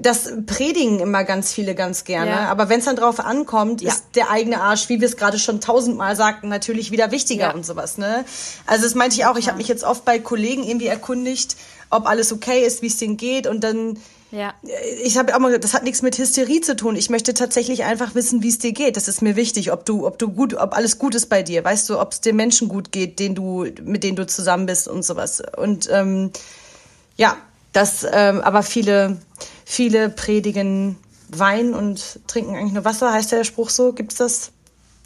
[0.00, 2.30] das predigen immer ganz viele ganz gerne.
[2.30, 2.48] Ja.
[2.48, 3.90] Aber wenn es dann drauf ankommt, ja.
[3.90, 7.54] ist der eigene Arsch, wie wir es gerade schon tausendmal sagten, natürlich wieder wichtiger ja.
[7.54, 7.98] und sowas.
[7.98, 8.24] Ne?
[8.66, 9.36] Also das meinte ich auch.
[9.36, 11.56] Ich habe mich jetzt oft bei Kollegen irgendwie erkundigt,
[11.90, 13.46] ob alles okay ist, wie es denen geht.
[13.46, 13.98] Und dann,
[14.30, 14.54] ja.
[15.02, 16.96] ich habe auch mal gesagt, das hat nichts mit Hysterie zu tun.
[16.96, 18.96] Ich möchte tatsächlich einfach wissen, wie es dir geht.
[18.96, 21.62] Das ist mir wichtig, ob du, ob du gut, ob alles gut ist bei dir.
[21.62, 24.88] Weißt du, ob es den Menschen gut geht, den du, mit denen du zusammen bist
[24.88, 25.42] und sowas.
[25.58, 26.30] Und ähm,
[27.16, 27.36] ja,
[27.74, 29.18] das, ähm, aber viele
[29.70, 30.96] Viele predigen
[31.28, 33.12] Wein und trinken eigentlich nur Wasser.
[33.12, 33.92] Heißt der Spruch so?
[33.92, 34.50] Gibt's das?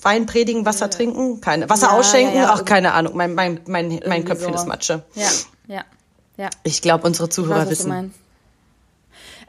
[0.01, 0.89] Wein predigen, Wasser ja.
[0.89, 1.43] trinken?
[1.43, 1.69] Keine.
[1.69, 2.35] Wasser ja, ausschenken?
[2.35, 3.15] Ja, Ach, keine Ahnung.
[3.15, 4.61] Mein, mein, mein, mein Köpfchen so.
[4.61, 5.03] ist Matsche.
[5.17, 5.29] Ja,
[5.69, 5.85] ja,
[6.39, 6.49] ja.
[6.63, 8.15] Ich glaube, unsere Zuhörer weiß, wissen.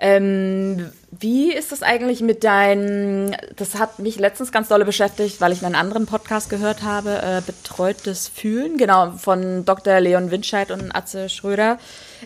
[0.02, 5.54] Ähm, wie ist das eigentlich mit deinen, das hat mich letztens ganz dolle beschäftigt, weil
[5.54, 10.02] ich einen anderen Podcast gehört habe, äh, Betreutes Fühlen, genau, von Dr.
[10.02, 11.80] Leon Windscheid und Atze Schröder.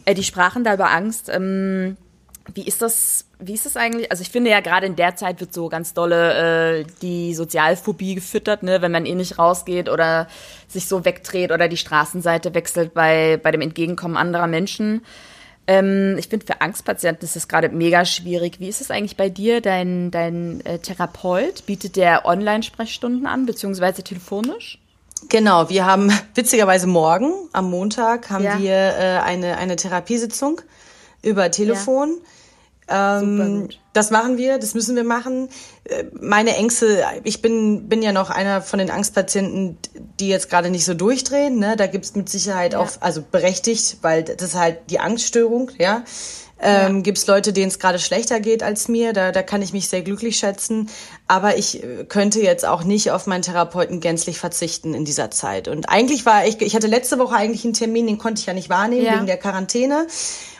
[0.06, 1.30] Äh, die sprachen da über Angst.
[1.30, 1.96] Ähm,
[2.54, 4.12] wie ist das, wie ist das eigentlich?
[4.12, 8.16] Also ich finde ja gerade in der Zeit wird so ganz dolle äh, die Sozialphobie
[8.16, 10.28] gefüttert, ne, wenn man eh nicht rausgeht oder
[10.68, 15.02] sich so wegdreht oder die Straßenseite wechselt bei, bei dem Entgegenkommen anderer Menschen.
[15.68, 18.60] Ähm, ich finde, für Angstpatienten ist das gerade mega schwierig.
[18.60, 19.62] Wie ist es eigentlich bei dir?
[19.62, 24.80] Dein, dein äh, Therapeut bietet der Online-Sprechstunden an, beziehungsweise telefonisch?
[25.28, 28.60] Genau, wir haben witzigerweise morgen, am Montag, haben ja.
[28.60, 30.62] wir äh, eine, eine Therapiesitzung
[31.22, 32.10] über Telefon.
[32.10, 32.30] Ja
[32.90, 35.50] ähm, das machen wir, das müssen wir machen.
[35.84, 39.78] Äh, meine Ängste, ich bin, bin ja noch einer von den Angstpatienten,
[40.20, 41.60] die jetzt gerade nicht so durchdrehen.
[41.60, 41.76] Ne?
[41.76, 42.80] Da gibt's mit Sicherheit ja.
[42.80, 46.04] auch, also berechtigt, weil das ist halt die Angststörung, ja.
[46.62, 47.02] Ähm, ja.
[47.04, 49.14] Gibt es Leute, denen es gerade schlechter geht als mir?
[49.14, 50.90] Da, da kann ich mich sehr glücklich schätzen.
[51.28, 55.68] Aber ich äh, könnte jetzt auch nicht auf meinen Therapeuten gänzlich verzichten in dieser Zeit.
[55.68, 58.54] Und eigentlich war ich, ich hatte letzte Woche eigentlich einen Termin, den konnte ich ja
[58.54, 59.16] nicht wahrnehmen ja.
[59.16, 60.08] wegen der Quarantäne.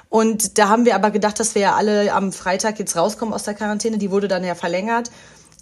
[0.10, 3.44] Und da haben wir aber gedacht, dass wir ja alle am Freitag jetzt rauskommen aus
[3.44, 4.00] der Quarantäne.
[4.00, 5.12] Die wurde dann ja verlängert.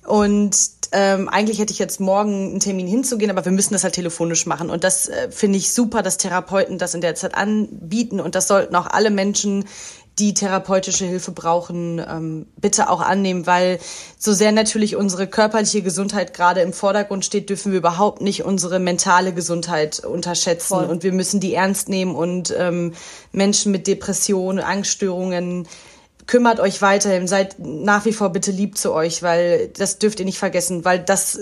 [0.06, 0.56] Und
[0.94, 4.46] ähm, eigentlich hätte ich jetzt morgen einen Termin hinzugehen, aber wir müssen das halt telefonisch
[4.46, 4.70] machen.
[4.70, 8.22] Und das äh, finde ich super, dass Therapeuten das in der Zeit anbieten.
[8.22, 9.66] Und das sollten auch alle Menschen
[10.20, 13.80] die therapeutische Hilfe brauchen, ähm, bitte auch annehmen, weil
[14.18, 18.80] so sehr natürlich unsere körperliche Gesundheit gerade im Vordergrund steht, dürfen wir überhaupt nicht unsere
[18.80, 20.86] mentale Gesundheit unterschätzen Voll.
[20.86, 22.94] und wir müssen die ernst nehmen und ähm,
[23.32, 25.68] Menschen mit Depressionen, Angststörungen,
[26.26, 30.26] kümmert euch weiterhin, seid nach wie vor bitte lieb zu euch, weil das dürft ihr
[30.26, 31.40] nicht vergessen, weil das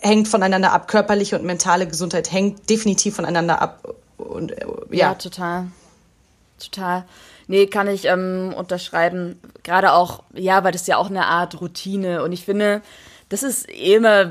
[0.00, 0.86] hängt voneinander ab.
[0.86, 3.94] Körperliche und mentale Gesundheit hängt definitiv voneinander ab.
[4.18, 5.08] Und, äh, ja.
[5.08, 5.66] ja, total.
[6.58, 7.04] Total.
[7.46, 9.40] Nee, kann ich ähm, unterschreiben.
[9.62, 12.22] Gerade auch, ja, weil das ist ja auch eine Art Routine.
[12.22, 12.82] Und ich finde,
[13.28, 14.30] das ist immer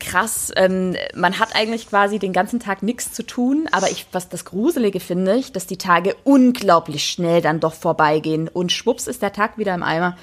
[0.00, 0.50] krass.
[0.56, 4.44] Ähm, man hat eigentlich quasi den ganzen Tag nichts zu tun, aber ich, was das
[4.44, 8.48] Gruselige finde ich, dass die Tage unglaublich schnell dann doch vorbeigehen.
[8.48, 10.16] Und schwupps ist der Tag wieder im Eimer.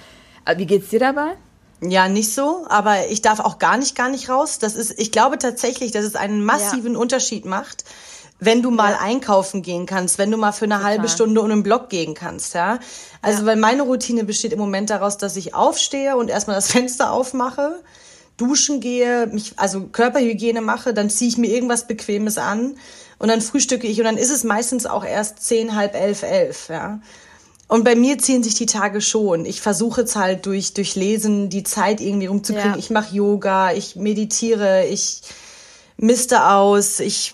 [0.46, 1.34] Äh, wie geht's dir dabei?
[1.82, 4.60] Ja, nicht so, aber ich darf auch gar nicht, gar nicht raus.
[4.60, 7.00] Das ist, ich glaube tatsächlich, dass es einen massiven ja.
[7.00, 7.84] Unterschied macht
[8.40, 9.00] wenn du mal ja.
[9.00, 10.92] einkaufen gehen kannst, wenn du mal für eine Total.
[10.92, 12.80] halbe Stunde um den Block gehen kannst, ja.
[13.22, 13.46] Also, ja.
[13.48, 17.82] weil meine Routine besteht im Moment daraus, dass ich aufstehe und erstmal das Fenster aufmache,
[18.38, 22.76] duschen gehe, mich, also Körperhygiene mache, dann ziehe ich mir irgendwas Bequemes an
[23.18, 26.70] und dann frühstücke ich und dann ist es meistens auch erst zehn, halb elf, elf,
[26.70, 27.00] ja.
[27.68, 29.46] Und bei mir ziehen sich die Tage schon.
[29.46, 32.74] Ich versuche es halt durch, durch Lesen die Zeit irgendwie rumzukriegen.
[32.74, 32.78] Ja.
[32.78, 35.24] Ich mache Yoga, ich meditiere, ich
[35.98, 37.34] miste aus, ich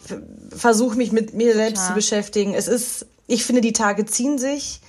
[0.55, 1.88] versuche mich mit mir selbst ja.
[1.88, 2.53] zu beschäftigen.
[2.53, 4.82] Es ist, ich finde, die Tage ziehen sich,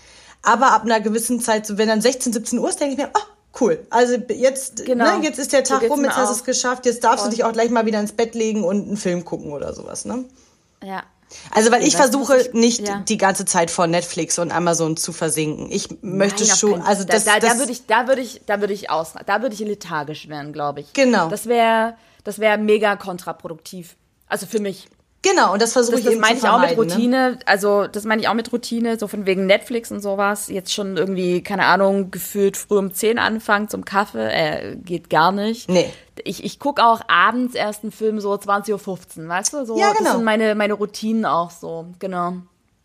[0.43, 3.11] aber ab einer gewissen Zeit, so wenn dann 16, 17 Uhr ist, denke ich mir,
[3.15, 3.87] oh, cool.
[3.91, 5.19] Also jetzt, genau.
[5.19, 7.31] ne, jetzt ist der Tag so rum, jetzt hast du es geschafft, jetzt darfst Voll.
[7.31, 10.05] du dich auch gleich mal wieder ins Bett legen und einen Film gucken oder sowas,
[10.05, 10.25] ne?
[10.83, 11.05] Ja.
[11.51, 13.03] Also, weil ich versuche ich, nicht ja.
[13.09, 15.71] die ganze Zeit vor Netflix und Amazon zu versinken.
[15.71, 18.61] Ich möchte Nein, schon, also das, da, da, da würde ich, da würde ich, da
[18.61, 20.93] würde ich aus, da würde ich lethargisch werden, glaube ich.
[20.93, 21.29] Genau.
[21.29, 21.95] Das wäre,
[22.25, 23.97] das wäre mega kontraproduktiv.
[24.29, 24.89] Also für mich.
[25.23, 26.77] Genau, und das versuche ich das eben meine ich auch mit ne?
[26.77, 27.31] Routine.
[27.33, 27.39] Ne?
[27.47, 30.49] Also das meine ich auch mit Routine, so von wegen Netflix und sowas.
[30.49, 34.29] Jetzt schon irgendwie, keine Ahnung, gefühlt früh um 10 anfangen zum Kaffee.
[34.33, 35.69] Äh, geht gar nicht.
[35.69, 35.93] Nee.
[36.25, 39.65] Ich, ich gucke auch abends erst einen Film so 20.15 Uhr, weißt du?
[39.65, 40.05] So, ja, genau.
[40.05, 42.39] Das sind meine, meine Routinen auch so, genau.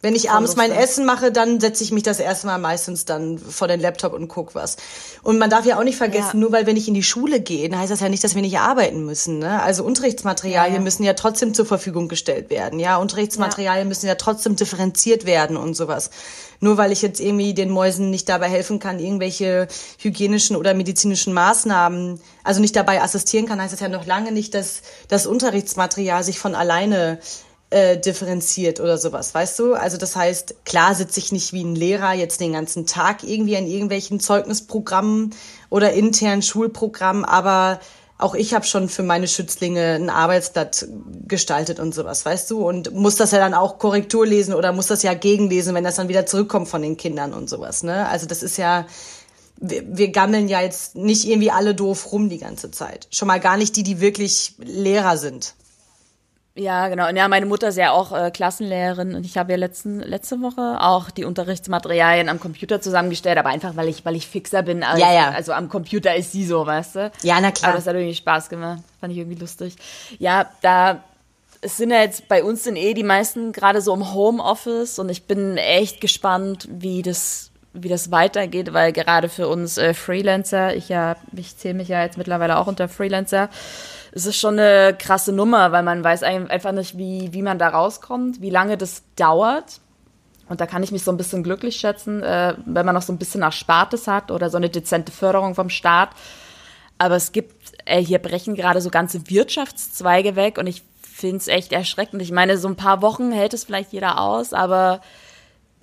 [0.07, 3.37] Wenn ich abends mein Essen mache, dann setze ich mich das erste Mal meistens dann
[3.37, 4.77] vor den Laptop und guck was.
[5.21, 6.39] Und man darf ja auch nicht vergessen, ja.
[6.39, 8.57] nur weil wir nicht in die Schule gehen, heißt das ja nicht, dass wir nicht
[8.57, 9.39] arbeiten müssen.
[9.39, 9.61] Ne?
[9.61, 10.83] Also Unterrichtsmaterialien ja, ja.
[10.85, 12.79] müssen ja trotzdem zur Verfügung gestellt werden.
[12.79, 16.09] Ja, Unterrichtsmaterialien müssen ja trotzdem differenziert werden und sowas.
[16.61, 21.33] Nur weil ich jetzt irgendwie den Mäusen nicht dabei helfen kann, irgendwelche hygienischen oder medizinischen
[21.33, 26.23] Maßnahmen, also nicht dabei assistieren kann, heißt das ja noch lange nicht, dass das Unterrichtsmaterial
[26.23, 27.19] sich von alleine
[27.69, 29.73] äh, differenziert oder sowas, weißt du?
[29.73, 33.57] Also das heißt, klar sitze ich nicht wie ein Lehrer jetzt den ganzen Tag irgendwie
[33.57, 35.35] an irgendwelchen Zeugnisprogrammen
[35.69, 37.79] oder internen Schulprogrammen, aber
[38.19, 40.87] auch ich habe schon für meine Schützlinge ein Arbeitsblatt
[41.27, 42.67] gestaltet und sowas, weißt du?
[42.67, 45.95] Und muss das ja dann auch Korrektur lesen oder muss das ja gegenlesen, wenn das
[45.95, 48.07] dann wieder zurückkommt von den Kindern und sowas, ne?
[48.07, 48.87] Also das ist ja,
[49.57, 53.07] wir, wir gammeln ja jetzt nicht irgendwie alle doof rum die ganze Zeit.
[53.11, 55.53] Schon mal gar nicht die, die wirklich Lehrer sind.
[56.57, 57.07] Ja, genau.
[57.07, 60.41] Und ja, meine Mutter ist ja auch äh, Klassenlehrerin und ich habe ja letzten, letzte
[60.41, 64.83] Woche auch die Unterrichtsmaterialien am Computer zusammengestellt, aber einfach, weil ich, weil ich fixer bin.
[64.83, 65.29] Als, ja, ja.
[65.29, 67.11] Also am Computer ist sie so, weißt du?
[67.21, 67.69] Ja, na klar.
[67.69, 68.79] Aber das hat irgendwie Spaß gemacht.
[68.99, 69.75] Fand ich irgendwie lustig.
[70.17, 71.03] Ja, da
[71.61, 75.09] es sind ja jetzt bei uns sind eh die meisten gerade so im Homeoffice und
[75.09, 80.75] ich bin echt gespannt, wie das wie das weitergeht, weil gerade für uns äh, Freelancer,
[80.75, 83.49] ich ja, ich zähle mich ja jetzt mittlerweile auch unter Freelancer,
[84.11, 87.69] es ist schon eine krasse Nummer, weil man weiß einfach nicht, wie, wie man da
[87.69, 89.79] rauskommt, wie lange das dauert.
[90.49, 93.13] Und da kann ich mich so ein bisschen glücklich schätzen, äh, wenn man noch so
[93.13, 96.09] ein bisschen Erspartes hat oder so eine dezente Förderung vom Staat.
[96.97, 101.47] Aber es gibt, äh, hier brechen gerade so ganze Wirtschaftszweige weg und ich finde es
[101.47, 102.21] echt erschreckend.
[102.21, 105.01] Ich meine, so ein paar Wochen hält es vielleicht jeder aus, aber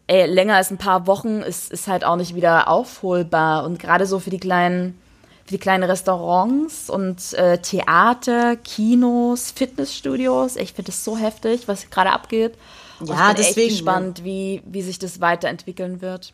[0.06, 3.64] ey, länger als ein paar Wochen ist, ist halt auch nicht wieder aufholbar.
[3.64, 4.98] Und gerade so für die kleinen
[5.44, 10.56] für die kleinen Restaurants und äh, Theater, Kinos, Fitnessstudios.
[10.56, 12.54] Ich finde es so heftig, was gerade abgeht.
[12.98, 14.24] Und ja, ich bin deswegen, echt gespannt, ja.
[14.24, 16.32] wie, wie sich das weiterentwickeln wird.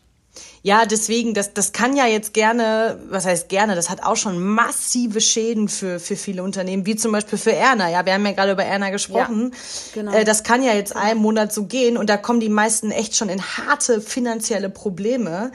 [0.63, 4.39] Ja, deswegen, das, das kann ja jetzt gerne, was heißt gerne, das hat auch schon
[4.39, 7.89] massive Schäden für, für viele Unternehmen, wie zum Beispiel für Erna.
[7.89, 9.51] Ja, wir haben ja gerade über Erna gesprochen.
[9.51, 10.13] Ja, genau.
[10.13, 13.15] Äh, das kann ja jetzt einen Monat so gehen und da kommen die meisten echt
[13.15, 15.51] schon in harte finanzielle Probleme.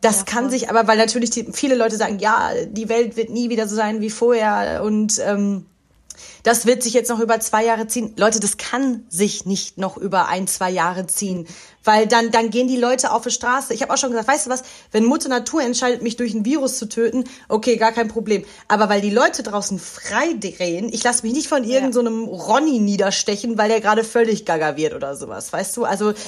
[0.00, 3.30] Das ja, kann sich aber, weil natürlich die, viele Leute sagen, ja, die Welt wird
[3.30, 5.64] nie wieder so sein wie vorher und ähm,
[6.42, 8.12] das wird sich jetzt noch über zwei Jahre ziehen.
[8.16, 11.46] Leute, das kann sich nicht noch über ein, zwei Jahre ziehen.
[11.84, 13.74] Weil dann, dann gehen die Leute auf die Straße.
[13.74, 16.44] Ich habe auch schon gesagt, weißt du was, wenn Mutter Natur entscheidet, mich durch ein
[16.44, 18.44] Virus zu töten, okay, gar kein Problem.
[18.68, 22.78] Aber weil die Leute draußen frei drehen, ich lasse mich nicht von irgendeinem so Ronny
[22.80, 25.84] niederstechen, weil der gerade völlig gaga wird oder sowas, weißt du?
[25.84, 26.18] Also, okay.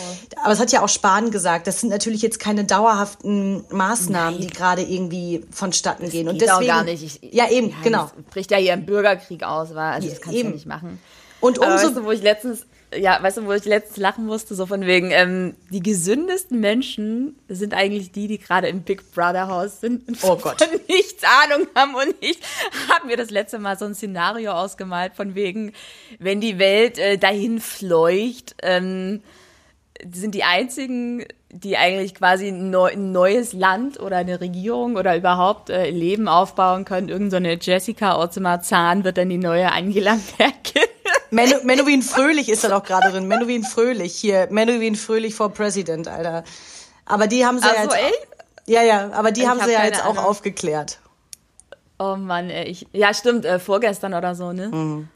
[0.42, 4.48] aber es hat ja auch Spahn gesagt, das sind natürlich jetzt keine dauerhaften Maßnahmen, Nein.
[4.48, 6.28] die gerade irgendwie vonstatten das gehen.
[6.28, 7.02] Und deswegen, auch gar nicht.
[7.02, 8.11] Ich, ja, eben, ja, genau.
[8.30, 9.92] bricht ja hier ein Bürgerkrieg aus, war.
[9.92, 10.50] Also das kannst eben.
[10.50, 11.00] du nicht machen.
[11.40, 12.66] Und umso, weißt du, wo ich letztens
[12.99, 17.38] ja, weißt du, wo ich letztens lachen musste, so von wegen, ähm, die gesündesten Menschen
[17.49, 20.57] sind eigentlich die, die gerade im Big Brother Haus sind und oh Gott.
[20.88, 21.94] nichts Ahnung haben.
[21.94, 22.38] Und ich
[22.92, 25.72] habe mir das letzte Mal so ein Szenario ausgemalt, von wegen,
[26.18, 29.22] wenn die Welt äh, dahin fleucht, ähm,
[30.12, 35.16] sind die einzigen, die eigentlich quasi ein, neu, ein, neues Land oder eine Regierung oder
[35.16, 37.09] überhaupt äh, Leben aufbauen können.
[37.09, 40.82] Irgend so eine Jessica Otzema Zahn wird dann die neue Angela Merkel.
[41.31, 43.27] Menu, Menowin Fröhlich ist da doch gerade drin.
[43.27, 44.49] Menowin Fröhlich hier.
[44.51, 46.45] Menowin Fröhlich for President, Alter.
[47.05, 47.95] Aber die haben sie Ach ja jetzt.
[47.95, 48.12] Ey?
[48.66, 50.18] Ja, ja, aber die ich haben hab sie ja jetzt Ahnung.
[50.18, 50.99] auch aufgeklärt.
[51.99, 54.68] Oh Mann, ey, ich, ja stimmt, äh, vorgestern oder so, ne?
[54.68, 55.09] Mhm.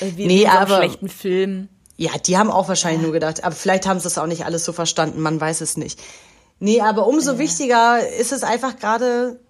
[0.00, 1.68] Wie nee, in aber, schlechten Film.
[1.96, 3.04] Ja, die haben auch wahrscheinlich ja.
[3.04, 5.76] nur gedacht, aber vielleicht haben sie das auch nicht alles so verstanden, man weiß es
[5.76, 6.00] nicht.
[6.58, 7.38] Nee, aber umso ja.
[7.38, 9.40] wichtiger ist es einfach gerade,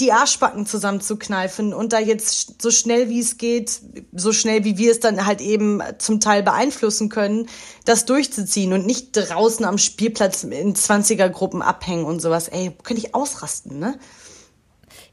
[0.00, 3.80] die Arschbacken zusammenzukneifen und da jetzt so schnell wie es geht,
[4.12, 7.48] so schnell wie wir es dann halt eben zum Teil beeinflussen können,
[7.84, 12.48] das durchzuziehen und nicht draußen am Spielplatz in 20er-Gruppen abhängen und sowas.
[12.48, 13.98] Ey, könnte ich ausrasten, ne?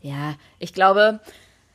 [0.02, 1.20] Ja, ich glaube,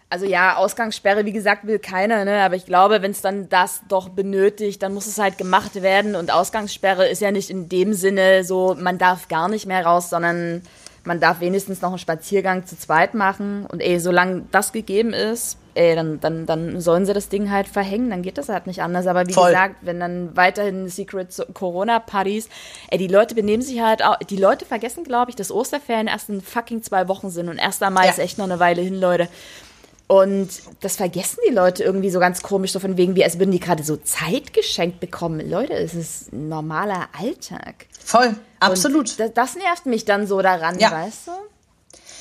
[0.08, 2.42] also ja, Ausgangssperre, wie gesagt, will keiner, ne?
[2.42, 6.16] Aber ich glaube, wenn es dann das doch benötigt, dann muss es halt gemacht werden.
[6.16, 10.10] Und Ausgangssperre ist ja nicht in dem Sinne so, man darf gar nicht mehr raus,
[10.10, 10.62] sondern
[11.04, 13.66] man darf wenigstens noch einen Spaziergang zu zweit machen.
[13.66, 17.66] Und ey, solange das gegeben ist, ey, dann, dann, dann sollen sie das Ding halt
[17.66, 19.06] verhängen, dann geht das halt nicht anders.
[19.06, 19.50] Aber wie Voll.
[19.50, 22.48] gesagt, wenn dann weiterhin Secret Corona-Partys,
[22.90, 26.28] ey, die Leute benehmen sich halt auch, die Leute vergessen, glaube ich, dass Osterferien erst
[26.28, 27.80] in fucking zwei Wochen sind und 1.
[27.80, 28.10] Mai ja.
[28.10, 29.28] ist echt noch eine Weile hin, Leute.
[30.12, 30.50] Und
[30.80, 33.60] das vergessen die Leute irgendwie so ganz komisch, so von wegen, wie als würden die
[33.60, 35.40] gerade so Zeit geschenkt bekommen.
[35.48, 37.86] Leute, es ist ein normaler Alltag.
[38.04, 39.18] Voll, absolut.
[39.18, 40.90] Das, das, nervt mich dann so daran, ja.
[40.90, 41.30] weißt du?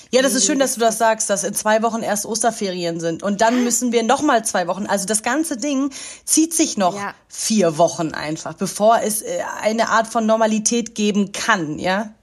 [0.10, 3.24] Ja, das ist schön, dass du das sagst, dass in zwei Wochen erst Osterferien sind.
[3.24, 4.86] Und dann müssen wir noch mal zwei Wochen.
[4.86, 5.92] Also das ganze Ding
[6.24, 7.14] zieht sich noch ja.
[7.28, 12.14] vier Wochen einfach, bevor es äh, eine Art von Normalität geben kann, ja?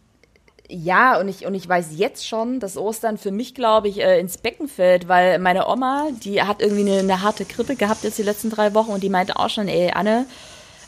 [0.71, 4.21] Ja, und ich, und ich weiß jetzt schon, dass Ostern für mich, glaube ich, äh,
[4.21, 8.19] ins Becken fällt, weil meine Oma, die hat irgendwie eine, eine, harte Grippe gehabt jetzt
[8.19, 10.27] die letzten drei Wochen und die meinte auch schon, ey, Anne,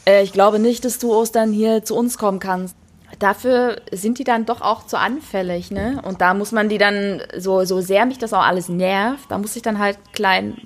[0.07, 2.77] äh, ich glaube nicht, dass du Ostern hier zu uns kommen kannst.
[3.19, 6.01] Dafür sind die dann doch auch zu anfällig, ne?
[6.05, 9.39] Und da muss man die dann, so, so sehr mich das auch alles nervt, da
[9.39, 10.59] muss ich dann halt klein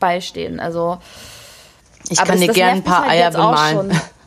[0.00, 0.58] beistehen.
[0.58, 0.98] Also.
[2.10, 4.00] Ich kann dir gerne ein paar halt Eier bemalen.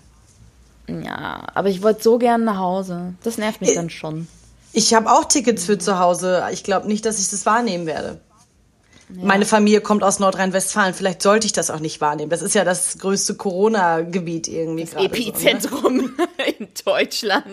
[0.87, 3.13] Ja, aber ich wollte so gern nach Hause.
[3.23, 4.27] Das nervt mich ich, dann schon.
[4.71, 6.43] Ich habe auch Tickets für zu Hause.
[6.51, 8.19] Ich glaube nicht, dass ich das wahrnehmen werde.
[9.09, 9.23] Ja.
[9.23, 10.95] Meine Familie kommt aus Nordrhein-Westfalen.
[10.95, 12.31] Vielleicht sollte ich das auch nicht wahrnehmen.
[12.31, 14.85] Das ist ja das größte Corona-Gebiet irgendwie.
[14.85, 16.27] Das Epizentrum so, ne?
[16.59, 17.45] in Deutschland.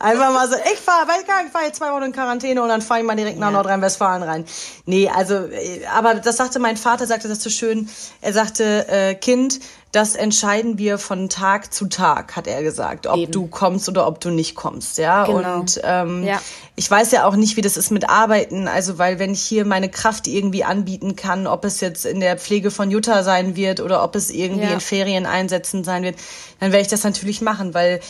[0.00, 3.00] Einfach mal so, ich fahre, ich fahre jetzt zwei Wochen in Quarantäne und dann fahre
[3.00, 4.44] ich mal direkt nach Nordrhein-Westfalen rein.
[4.86, 7.88] Nee, also, äh, aber das sagte mein Vater, sagte das so schön.
[8.22, 9.60] Er sagte, äh, Kind,
[9.94, 13.30] das entscheiden wir von Tag zu Tag, hat er gesagt, ob Eben.
[13.30, 15.24] du kommst oder ob du nicht kommst, ja.
[15.24, 15.60] Genau.
[15.60, 16.40] Und ähm, ja.
[16.74, 19.64] ich weiß ja auch nicht, wie das ist mit Arbeiten, also weil wenn ich hier
[19.64, 23.78] meine Kraft irgendwie anbieten kann, ob es jetzt in der Pflege von Jutta sein wird
[23.78, 24.72] oder ob es irgendwie ja.
[24.72, 26.16] in Ferien einsetzen sein wird,
[26.58, 28.00] dann werde ich das natürlich machen, weil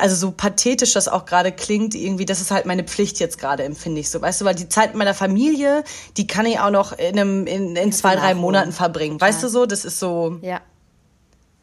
[0.00, 3.62] also so pathetisch das auch gerade klingt, irgendwie, das ist halt meine Pflicht jetzt gerade,
[3.62, 5.84] empfinde ich so, weißt du, weil die Zeit mit meiner Familie,
[6.16, 9.48] die kann ich auch noch in einem in, in zwei drei Monaten verbringen, weißt du
[9.48, 10.38] so, das ist so.
[10.42, 10.60] Ja.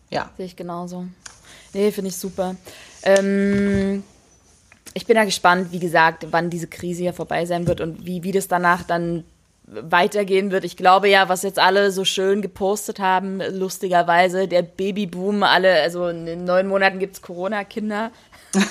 [0.10, 0.30] Ja.
[0.38, 1.06] Sehe ich genauso.
[1.74, 2.56] Nee, finde ich super.
[3.04, 4.04] Ähm,
[4.94, 8.24] ich bin ja gespannt, wie gesagt, wann diese Krise hier vorbei sein wird und wie,
[8.24, 9.26] wie das danach dann
[9.68, 10.64] weitergehen wird.
[10.64, 16.08] Ich glaube ja, was jetzt alle so schön gepostet haben, lustigerweise, der Babyboom, alle, also
[16.08, 18.12] in neun Monaten gibt es Corona-Kinder.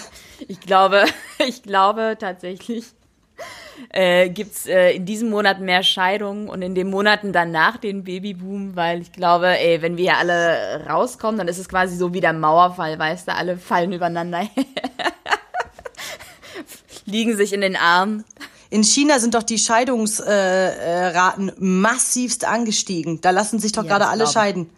[0.49, 1.05] Ich glaube,
[1.39, 2.87] ich glaube tatsächlich,
[3.91, 8.05] äh, gibt es äh, in diesem Monat mehr Scheidungen und in den Monaten danach den
[8.05, 12.21] Babyboom, weil ich glaube, ey, wenn wir alle rauskommen, dann ist es quasi so wie
[12.21, 14.43] der Mauerfall, weißt du, alle fallen übereinander
[17.07, 18.25] liegen sich in den Armen.
[18.71, 23.21] In China sind doch die Scheidungsraten äh, äh, massivst angestiegen.
[23.21, 24.69] Da lassen sich doch ja, gerade alle scheiden.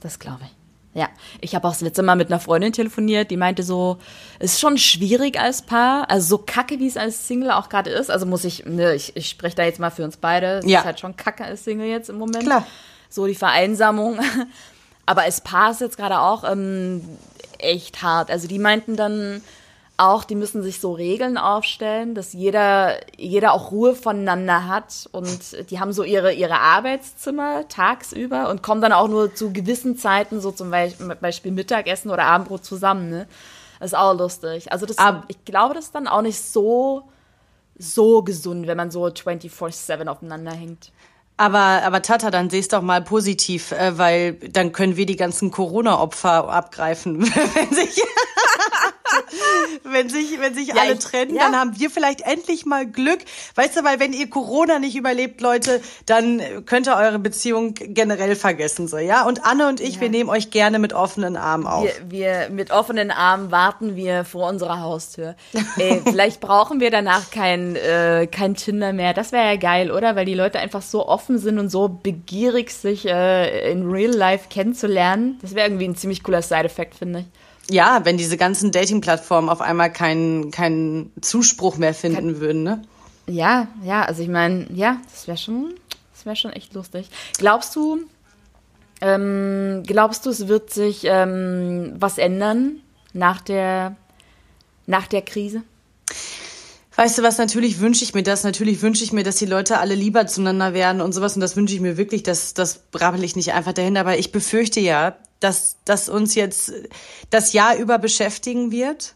[0.00, 0.59] Das glaube ich.
[0.92, 1.08] Ja,
[1.40, 3.98] ich habe auch das letzte Mal mit einer Freundin telefoniert, die meinte so,
[4.40, 7.90] es ist schon schwierig als Paar, also so kacke, wie es als Single auch gerade
[7.90, 8.10] ist.
[8.10, 10.58] Also muss ich, ne, ich, ich spreche da jetzt mal für uns beide.
[10.58, 10.80] Es ja.
[10.80, 12.44] ist halt schon kacke als Single jetzt im Moment.
[12.44, 12.66] Klar.
[13.08, 14.18] So die Vereinsamung.
[15.06, 17.02] Aber als Paar ist jetzt gerade auch ähm,
[17.58, 18.30] echt hart.
[18.30, 19.42] Also die meinten dann,
[20.00, 25.70] auch, die müssen sich so Regeln aufstellen, dass jeder, jeder auch Ruhe voneinander hat und
[25.70, 30.40] die haben so ihre, ihre Arbeitszimmer tagsüber und kommen dann auch nur zu gewissen Zeiten,
[30.40, 33.26] so zum Beispiel Mittagessen oder Abendbrot zusammen, ne?
[33.78, 34.72] Das ist auch lustig.
[34.72, 37.04] Also das, Ab ich glaube, das ist dann auch nicht so,
[37.78, 40.92] so gesund, wenn man so 24-7 aufeinander hängt.
[41.38, 45.50] Aber, aber Tata, dann seh's doch mal positiv, äh, weil dann können wir die ganzen
[45.50, 47.22] Corona-Opfer abgreifen,
[47.54, 48.02] wenn sich
[49.84, 51.44] wenn sich, wenn sich ja, alle ich, trennen, ja.
[51.44, 53.20] dann haben wir vielleicht endlich mal Glück.
[53.54, 58.36] Weißt du, weil wenn ihr Corona nicht überlebt, Leute, dann könnt ihr eure Beziehung generell
[58.36, 59.26] vergessen, so, ja?
[59.26, 60.00] Und Anne und ich, ja.
[60.02, 61.84] wir nehmen euch gerne mit offenen Armen auf.
[62.08, 65.34] Wir, wir mit offenen Armen warten wir vor unserer Haustür.
[65.78, 69.14] Ey, vielleicht brauchen wir danach kein, äh, kein Tinder mehr.
[69.14, 70.16] Das wäre ja geil, oder?
[70.16, 74.46] Weil die Leute einfach so offen sind und so begierig, sich äh, in Real Life
[74.50, 75.38] kennenzulernen.
[75.42, 77.26] Das wäre irgendwie ein ziemlich cooler Side-Effekt, finde ich
[77.70, 82.82] ja, wenn diese ganzen Dating-Plattformen auf einmal keinen keinen Zuspruch mehr finden Kann, würden, ne?
[83.26, 85.74] Ja, ja, also ich meine, ja, das wäre schon,
[86.12, 87.08] das wäre schon echt lustig.
[87.38, 88.00] Glaubst du,
[89.02, 92.80] Ähm, glaubst du, es wird sich ähm, was ändern
[93.14, 93.96] nach der,
[94.86, 95.62] nach der Krise?
[96.96, 98.44] Weißt du was, natürlich wünsche ich mir das.
[98.44, 101.34] Natürlich wünsche ich mir, dass die Leute alle lieber zueinander werden und sowas.
[101.34, 102.22] Und das wünsche ich mir wirklich.
[102.24, 103.96] Das, das brabbel ich nicht einfach dahin.
[103.96, 106.72] Aber ich befürchte ja, dass, dass uns jetzt
[107.30, 109.14] das Jahr über beschäftigen wird.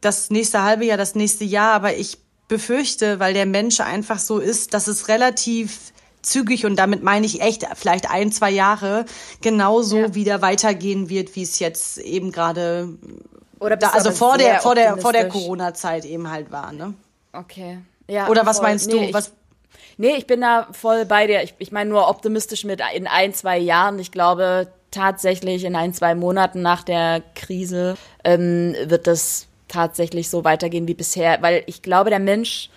[0.00, 1.72] Das nächste halbe Jahr, das nächste Jahr.
[1.72, 2.18] Aber ich
[2.48, 7.40] befürchte, weil der Mensch einfach so ist, dass es relativ zügig und damit meine ich
[7.40, 9.04] echt vielleicht ein, zwei Jahre
[9.42, 10.14] genauso ja.
[10.14, 12.88] wieder weitergehen wird, wie es jetzt eben gerade
[13.60, 16.94] oder da, also vor der vor der vor der Corona Zeit eben halt war, ne?
[17.32, 17.78] Okay.
[18.08, 18.28] Ja.
[18.28, 18.68] Oder was voll.
[18.68, 19.00] meinst du?
[19.00, 19.32] Nee, was
[19.96, 21.42] Nee, ich bin da voll bei dir.
[21.42, 23.98] Ich, ich meine nur optimistisch mit in ein, zwei Jahren.
[23.98, 30.44] Ich glaube tatsächlich in ein, zwei Monaten nach der Krise ähm, wird das tatsächlich so
[30.44, 32.70] weitergehen wie bisher, weil ich glaube, der Mensch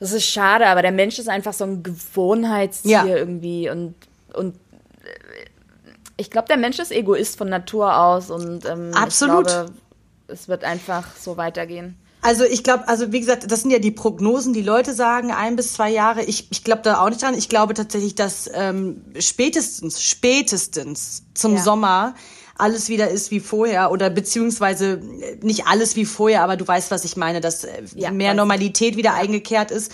[0.00, 3.06] das ist schade, aber der Mensch ist einfach so ein Gewohnheitstier ja.
[3.06, 3.94] irgendwie und,
[4.34, 5.08] und äh,
[6.16, 9.46] ich glaube, der Mensch ist Egoist von Natur aus und ähm, Absolut.
[9.46, 9.72] ich glaube,
[10.28, 11.96] es wird einfach so weitergehen.
[12.24, 15.56] Also ich glaube, also wie gesagt, das sind ja die Prognosen, die Leute sagen, ein
[15.56, 16.24] bis zwei Jahre.
[16.24, 17.36] Ich, ich glaube da auch nicht dran.
[17.36, 21.62] Ich glaube tatsächlich, dass ähm, spätestens, spätestens zum ja.
[21.62, 22.14] Sommer
[22.56, 26.90] alles wieder ist wie vorher oder beziehungsweise äh, nicht alles wie vorher, aber du weißt,
[26.90, 29.92] was ich meine, dass äh, ja, mehr Normalität wieder eingekehrt ist.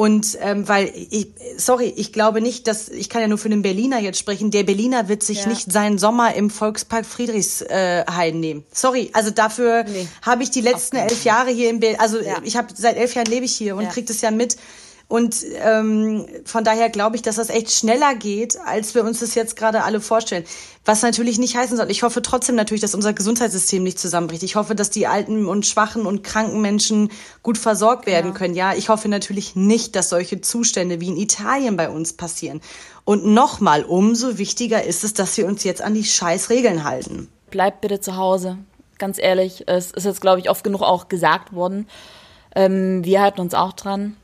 [0.00, 1.26] Und ähm, weil ich,
[1.58, 4.50] sorry, ich glaube nicht, dass ich kann ja nur für den Berliner jetzt sprechen.
[4.50, 5.48] Der Berliner wird sich ja.
[5.48, 7.68] nicht seinen Sommer im Volkspark Friedrichshain
[8.08, 8.64] äh, nehmen.
[8.72, 10.08] Sorry, also dafür nee.
[10.22, 12.00] habe ich die letzten elf Jahre hier in Berlin.
[12.00, 12.38] Also ja.
[12.44, 13.90] ich habe seit elf Jahren lebe ich hier und ja.
[13.90, 14.56] krieg das ja mit.
[15.10, 19.34] Und ähm, von daher glaube ich, dass das echt schneller geht, als wir uns das
[19.34, 20.44] jetzt gerade alle vorstellen.
[20.84, 21.90] Was natürlich nicht heißen soll.
[21.90, 24.44] Ich hoffe trotzdem natürlich, dass unser Gesundheitssystem nicht zusammenbricht.
[24.44, 27.10] Ich hoffe, dass die alten und schwachen und kranken Menschen
[27.42, 28.38] gut versorgt werden ja.
[28.38, 28.54] können.
[28.54, 32.60] Ja, ich hoffe natürlich nicht, dass solche Zustände wie in Italien bei uns passieren.
[33.04, 37.26] Und nochmal, umso wichtiger ist es, dass wir uns jetzt an die Scheißregeln halten.
[37.50, 38.58] Bleibt bitte zu Hause.
[38.98, 41.88] Ganz ehrlich, es ist jetzt, glaube ich, oft genug auch gesagt worden.
[42.54, 44.14] Ähm, wir halten uns auch dran.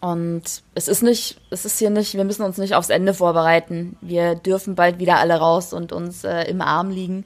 [0.00, 0.44] Und
[0.74, 3.96] es ist nicht, es ist hier nicht, wir müssen uns nicht aufs Ende vorbereiten.
[4.00, 7.24] Wir dürfen bald wieder alle raus und uns äh, im Arm liegen.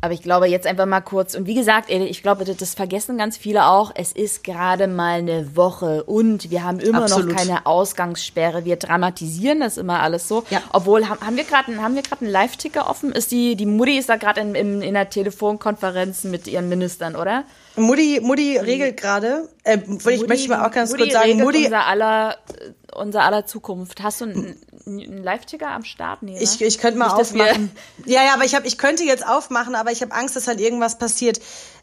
[0.00, 3.36] Aber ich glaube jetzt einfach mal kurz, und wie gesagt, ich glaube, das vergessen ganz
[3.36, 7.30] viele auch, es ist gerade mal eine Woche und wir haben immer Absolut.
[7.30, 8.64] noch keine Ausgangssperre.
[8.64, 10.44] Wir dramatisieren das immer alles so.
[10.50, 10.62] Ja.
[10.72, 13.10] Obwohl, haben, wir gerade haben wir gerade einen Live-Ticker offen?
[13.10, 17.16] Ist die, die Mutti ist da gerade in, in, in einer Telefonkonferenz mit ihren Ministern,
[17.16, 17.42] oder?
[17.78, 21.64] Mutti, Mutti regelt gerade, äh, ich möchte mal auch ganz Mutti kurz sagen, Mutti.
[21.64, 22.36] Unser aller,
[22.94, 24.02] unser aller Zukunft.
[24.02, 24.56] Hast du einen,
[24.86, 26.22] einen Live-Ticker am Start?
[26.22, 27.70] Nee, ich, ich könnte mal aufmachen.
[28.06, 30.60] Ja, ja, aber ich, hab, ich könnte jetzt aufmachen, aber ich habe Angst, dass halt
[30.60, 31.40] irgendwas passiert.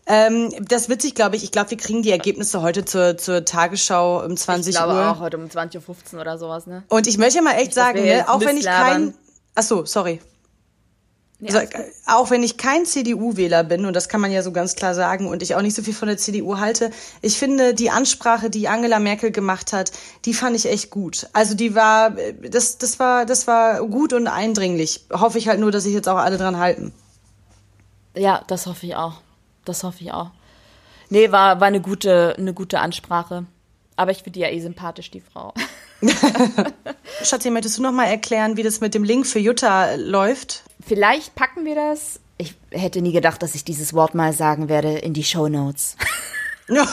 [0.07, 1.43] Ähm, das wird sich, glaube ich.
[1.43, 5.11] Ich glaube, wir kriegen die Ergebnisse heute zur, zur Tagesschau um 20 ich glaube Uhr.
[5.11, 6.83] auch heute um 20.15 Uhr oder sowas, ne?
[6.89, 9.13] Und ich möchte mal echt Nicht, sagen, ne, auch wenn ich kein.
[9.55, 10.19] Ach so, sorry.
[11.39, 11.73] Ja, also,
[12.05, 15.27] auch wenn ich kein CDU-Wähler bin, und das kann man ja so ganz klar sagen,
[15.27, 18.69] und ich auch nicht so viel von der CDU halte, ich finde die Ansprache, die
[18.69, 19.91] Angela Merkel gemacht hat,
[20.23, 21.27] die fand ich echt gut.
[21.33, 22.15] Also die war,
[22.49, 25.05] das, das war, das war gut und eindringlich.
[25.11, 26.93] Hoffe ich halt nur, dass sich jetzt auch alle dran halten.
[28.15, 29.21] Ja, das hoffe ich auch.
[29.65, 30.31] Das hoffe ich auch.
[31.09, 33.45] Nee, war, war eine gute, eine gute Ansprache.
[33.97, 35.53] Aber ich finde die ja eh sympathisch, die Frau.
[37.23, 40.63] Schatzi, möchtest du noch mal erklären, wie das mit dem Link für Jutta läuft?
[40.85, 42.19] Vielleicht packen wir das.
[42.37, 45.95] Ich hätte nie gedacht, dass ich dieses Wort mal sagen werde in die Show Notes.
[46.67, 46.85] wir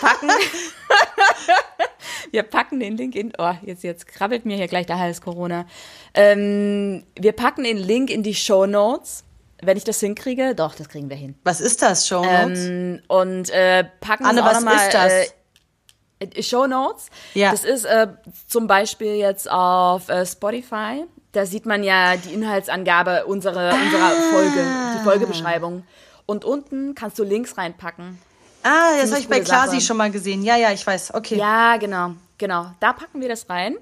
[0.00, 0.28] packen.
[2.30, 3.32] wir packen den Link in.
[3.38, 5.66] Oh, jetzt, jetzt krabbelt mir hier gleich der Hals Corona.
[6.14, 9.24] Ähm, wir packen den Link in die Show Notes.
[9.62, 11.34] Wenn ich das hinkriege, doch, das kriegen wir hin.
[11.44, 12.64] Was ist das, Show Notes?
[12.64, 15.12] Ähm, und äh, packen Anne, was mal, ist das?
[15.12, 15.26] Äh,
[16.40, 17.08] Show Notes.
[17.34, 17.50] Ja.
[17.50, 18.08] Das ist äh,
[18.48, 23.76] zum Beispiel jetzt auf äh, Spotify da sieht man ja die Inhaltsangabe unserer, ah.
[23.82, 24.64] unserer Folge,
[24.96, 25.84] die Folgebeschreibung.
[26.26, 28.18] Und unten kannst du Links reinpacken.
[28.62, 30.42] Ah, das habe ich bei Klasi schon mal gesehen.
[30.42, 31.14] Ja, ja, ich weiß.
[31.14, 31.36] Okay.
[31.36, 32.66] Ja, genau, genau.
[32.80, 33.76] Da packen wir das rein.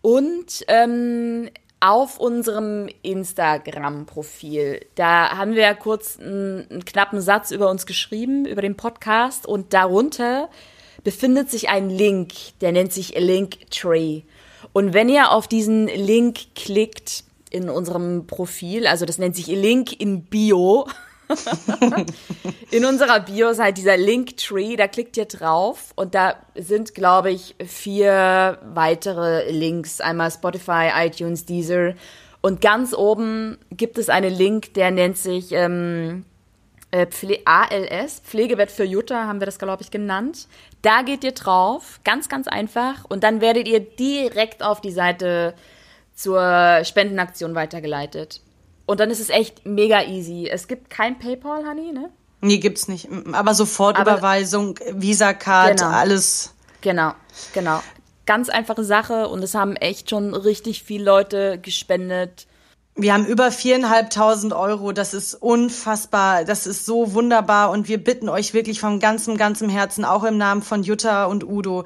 [0.00, 1.50] Und ähm,
[1.80, 8.46] auf unserem Instagram-Profil, da haben wir ja kurz einen, einen knappen Satz über uns geschrieben,
[8.46, 9.46] über den Podcast.
[9.46, 10.48] Und darunter
[11.04, 14.22] befindet sich ein Link, der nennt sich Linktree.
[14.72, 20.00] Und wenn ihr auf diesen Link klickt in unserem Profil, also das nennt sich Link
[20.00, 20.88] in Bio,
[22.70, 27.30] in unserer Bio ist halt dieser Linktree, da klickt ihr drauf und da sind, glaube
[27.30, 30.00] ich, vier weitere Links.
[30.00, 31.94] Einmal Spotify, iTunes, Deezer.
[32.40, 36.24] Und ganz oben gibt es einen Link, der nennt sich ähm,
[36.94, 40.46] äh, Pfle ALS, Pflegebett für Jutta, haben wir das, glaube ich, genannt.
[40.82, 43.04] Da geht ihr drauf, ganz, ganz einfach.
[43.08, 45.54] Und dann werdet ihr direkt auf die Seite
[46.14, 48.42] zur Spendenaktion weitergeleitet.
[48.86, 50.48] Und dann ist es echt mega easy.
[50.48, 52.10] Es gibt kein PayPal, Honey, ne?
[52.40, 53.08] Nee, gibt's nicht.
[53.32, 55.90] Aber Sofortüberweisung, Visa-Card, Genau.
[55.90, 56.54] alles.
[56.80, 57.12] Genau,
[57.52, 57.82] genau.
[58.26, 62.46] Ganz einfache Sache und es haben echt schon richtig viele Leute gespendet.
[62.96, 64.92] Wir haben über viereinhalbtausend Euro.
[64.92, 66.44] Das ist unfassbar.
[66.44, 67.70] Das ist so wunderbar.
[67.70, 71.44] Und wir bitten euch wirklich von ganzem, ganzem Herzen, auch im Namen von Jutta und
[71.44, 71.84] Udo,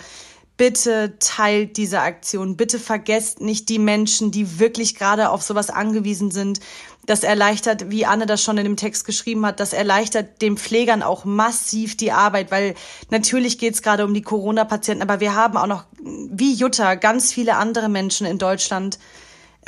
[0.58, 2.58] bitte teilt diese Aktion.
[2.58, 6.60] Bitte vergesst nicht die Menschen, die wirklich gerade auf sowas angewiesen sind.
[7.06, 11.02] Das erleichtert, wie Anne das schon in dem Text geschrieben hat, das erleichtert den Pflegern
[11.02, 12.74] auch massiv die Arbeit, weil
[13.08, 17.32] natürlich geht es gerade um die Corona-Patienten, aber wir haben auch noch, wie Jutta, ganz
[17.32, 18.98] viele andere Menschen in Deutschland,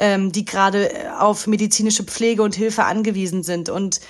[0.01, 3.69] ähm, die gerade auf medizinische Pflege und Hilfe angewiesen sind.
[3.69, 4.01] Und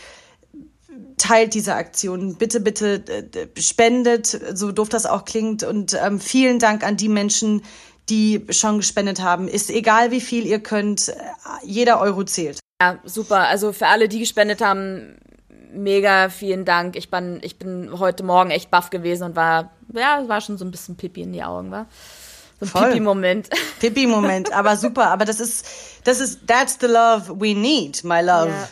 [1.19, 2.37] teilt diese Aktion.
[2.37, 5.63] Bitte, bitte äh, spendet, so doof das auch klingt.
[5.63, 7.63] Und ähm, vielen Dank an die Menschen,
[8.09, 9.47] die schon gespendet haben.
[9.47, 11.15] Ist egal, wie viel ihr könnt, äh,
[11.63, 12.61] jeder Euro zählt.
[12.81, 13.49] Ja, super.
[13.49, 15.19] Also für alle, die gespendet haben,
[15.73, 16.97] mega vielen Dank.
[16.97, 20.65] Ich bin, ich bin heute Morgen echt baff gewesen und war, ja, war schon so
[20.65, 21.87] ein bisschen Pipi in die Augen, war.
[22.61, 22.89] So ein Voll.
[22.91, 23.49] Pipi-Moment.
[23.81, 25.07] Pippi-Moment, aber super.
[25.09, 25.65] Aber das ist,
[26.05, 28.49] das ist, that's the love we need, my love.
[28.51, 28.69] Ja.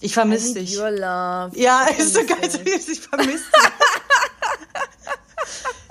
[0.00, 0.78] Ich vermisse dich.
[0.78, 1.52] your love.
[1.58, 2.38] Ja, ist so geil.
[2.42, 3.46] Ich vermisse dich.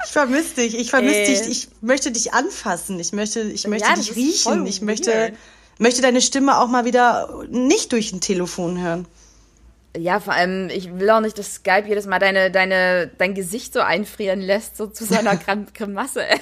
[0.06, 0.76] Ich vermisse dich.
[0.78, 1.50] Ich vermisse dich.
[1.50, 3.00] Ich möchte dich anfassen.
[3.00, 4.68] Ich möchte, ich möchte Ja, dich riechen.
[4.68, 5.34] Ich möchte, weird.
[5.80, 9.08] möchte deine Stimme auch mal wieder nicht durch ein Telefon hören.
[9.96, 13.74] Ja, vor allem, ich will auch nicht, dass Skype jedes Mal deine, deine, dein Gesicht
[13.74, 16.24] so einfrieren lässt, so zu seiner Grim Grimasse.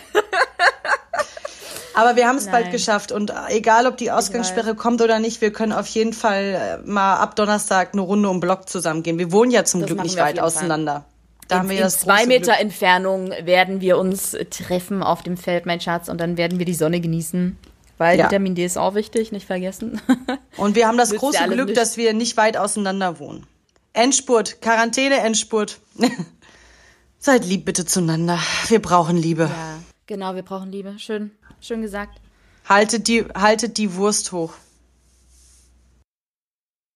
[1.93, 5.51] Aber wir haben es bald geschafft und egal, ob die Ausgangssperre kommt oder nicht, wir
[5.51, 9.19] können auf jeden Fall äh, mal ab Donnerstag eine Runde um Block zusammen gehen.
[9.19, 11.03] Wir wohnen ja zum Das Glück nicht weit auseinander.
[11.49, 12.61] Da haben wir in das zwei Meter Glück.
[12.61, 16.73] Entfernung werden wir uns treffen auf dem Feld, mein Schatz, und dann werden wir die
[16.73, 17.57] Sonne genießen.
[18.01, 18.25] Weil Ja.
[18.25, 20.01] Vitamin D ist auch wichtig, nicht vergessen.
[20.57, 21.79] Und wir haben das große Glück, nichts.
[21.79, 23.45] dass wir nicht weit auseinander wohnen.
[23.93, 25.79] Endspurt, Quarantäne, Endspurt.
[27.19, 28.39] Seid lieb bitte zueinander.
[28.69, 29.43] Wir brauchen Liebe.
[29.43, 29.77] ja,
[30.07, 30.97] genau, wir brauchen Liebe.
[30.97, 31.29] Schön,
[31.59, 32.19] schön gesagt.
[32.67, 34.55] Haltet die, haltet die Wurst hoch.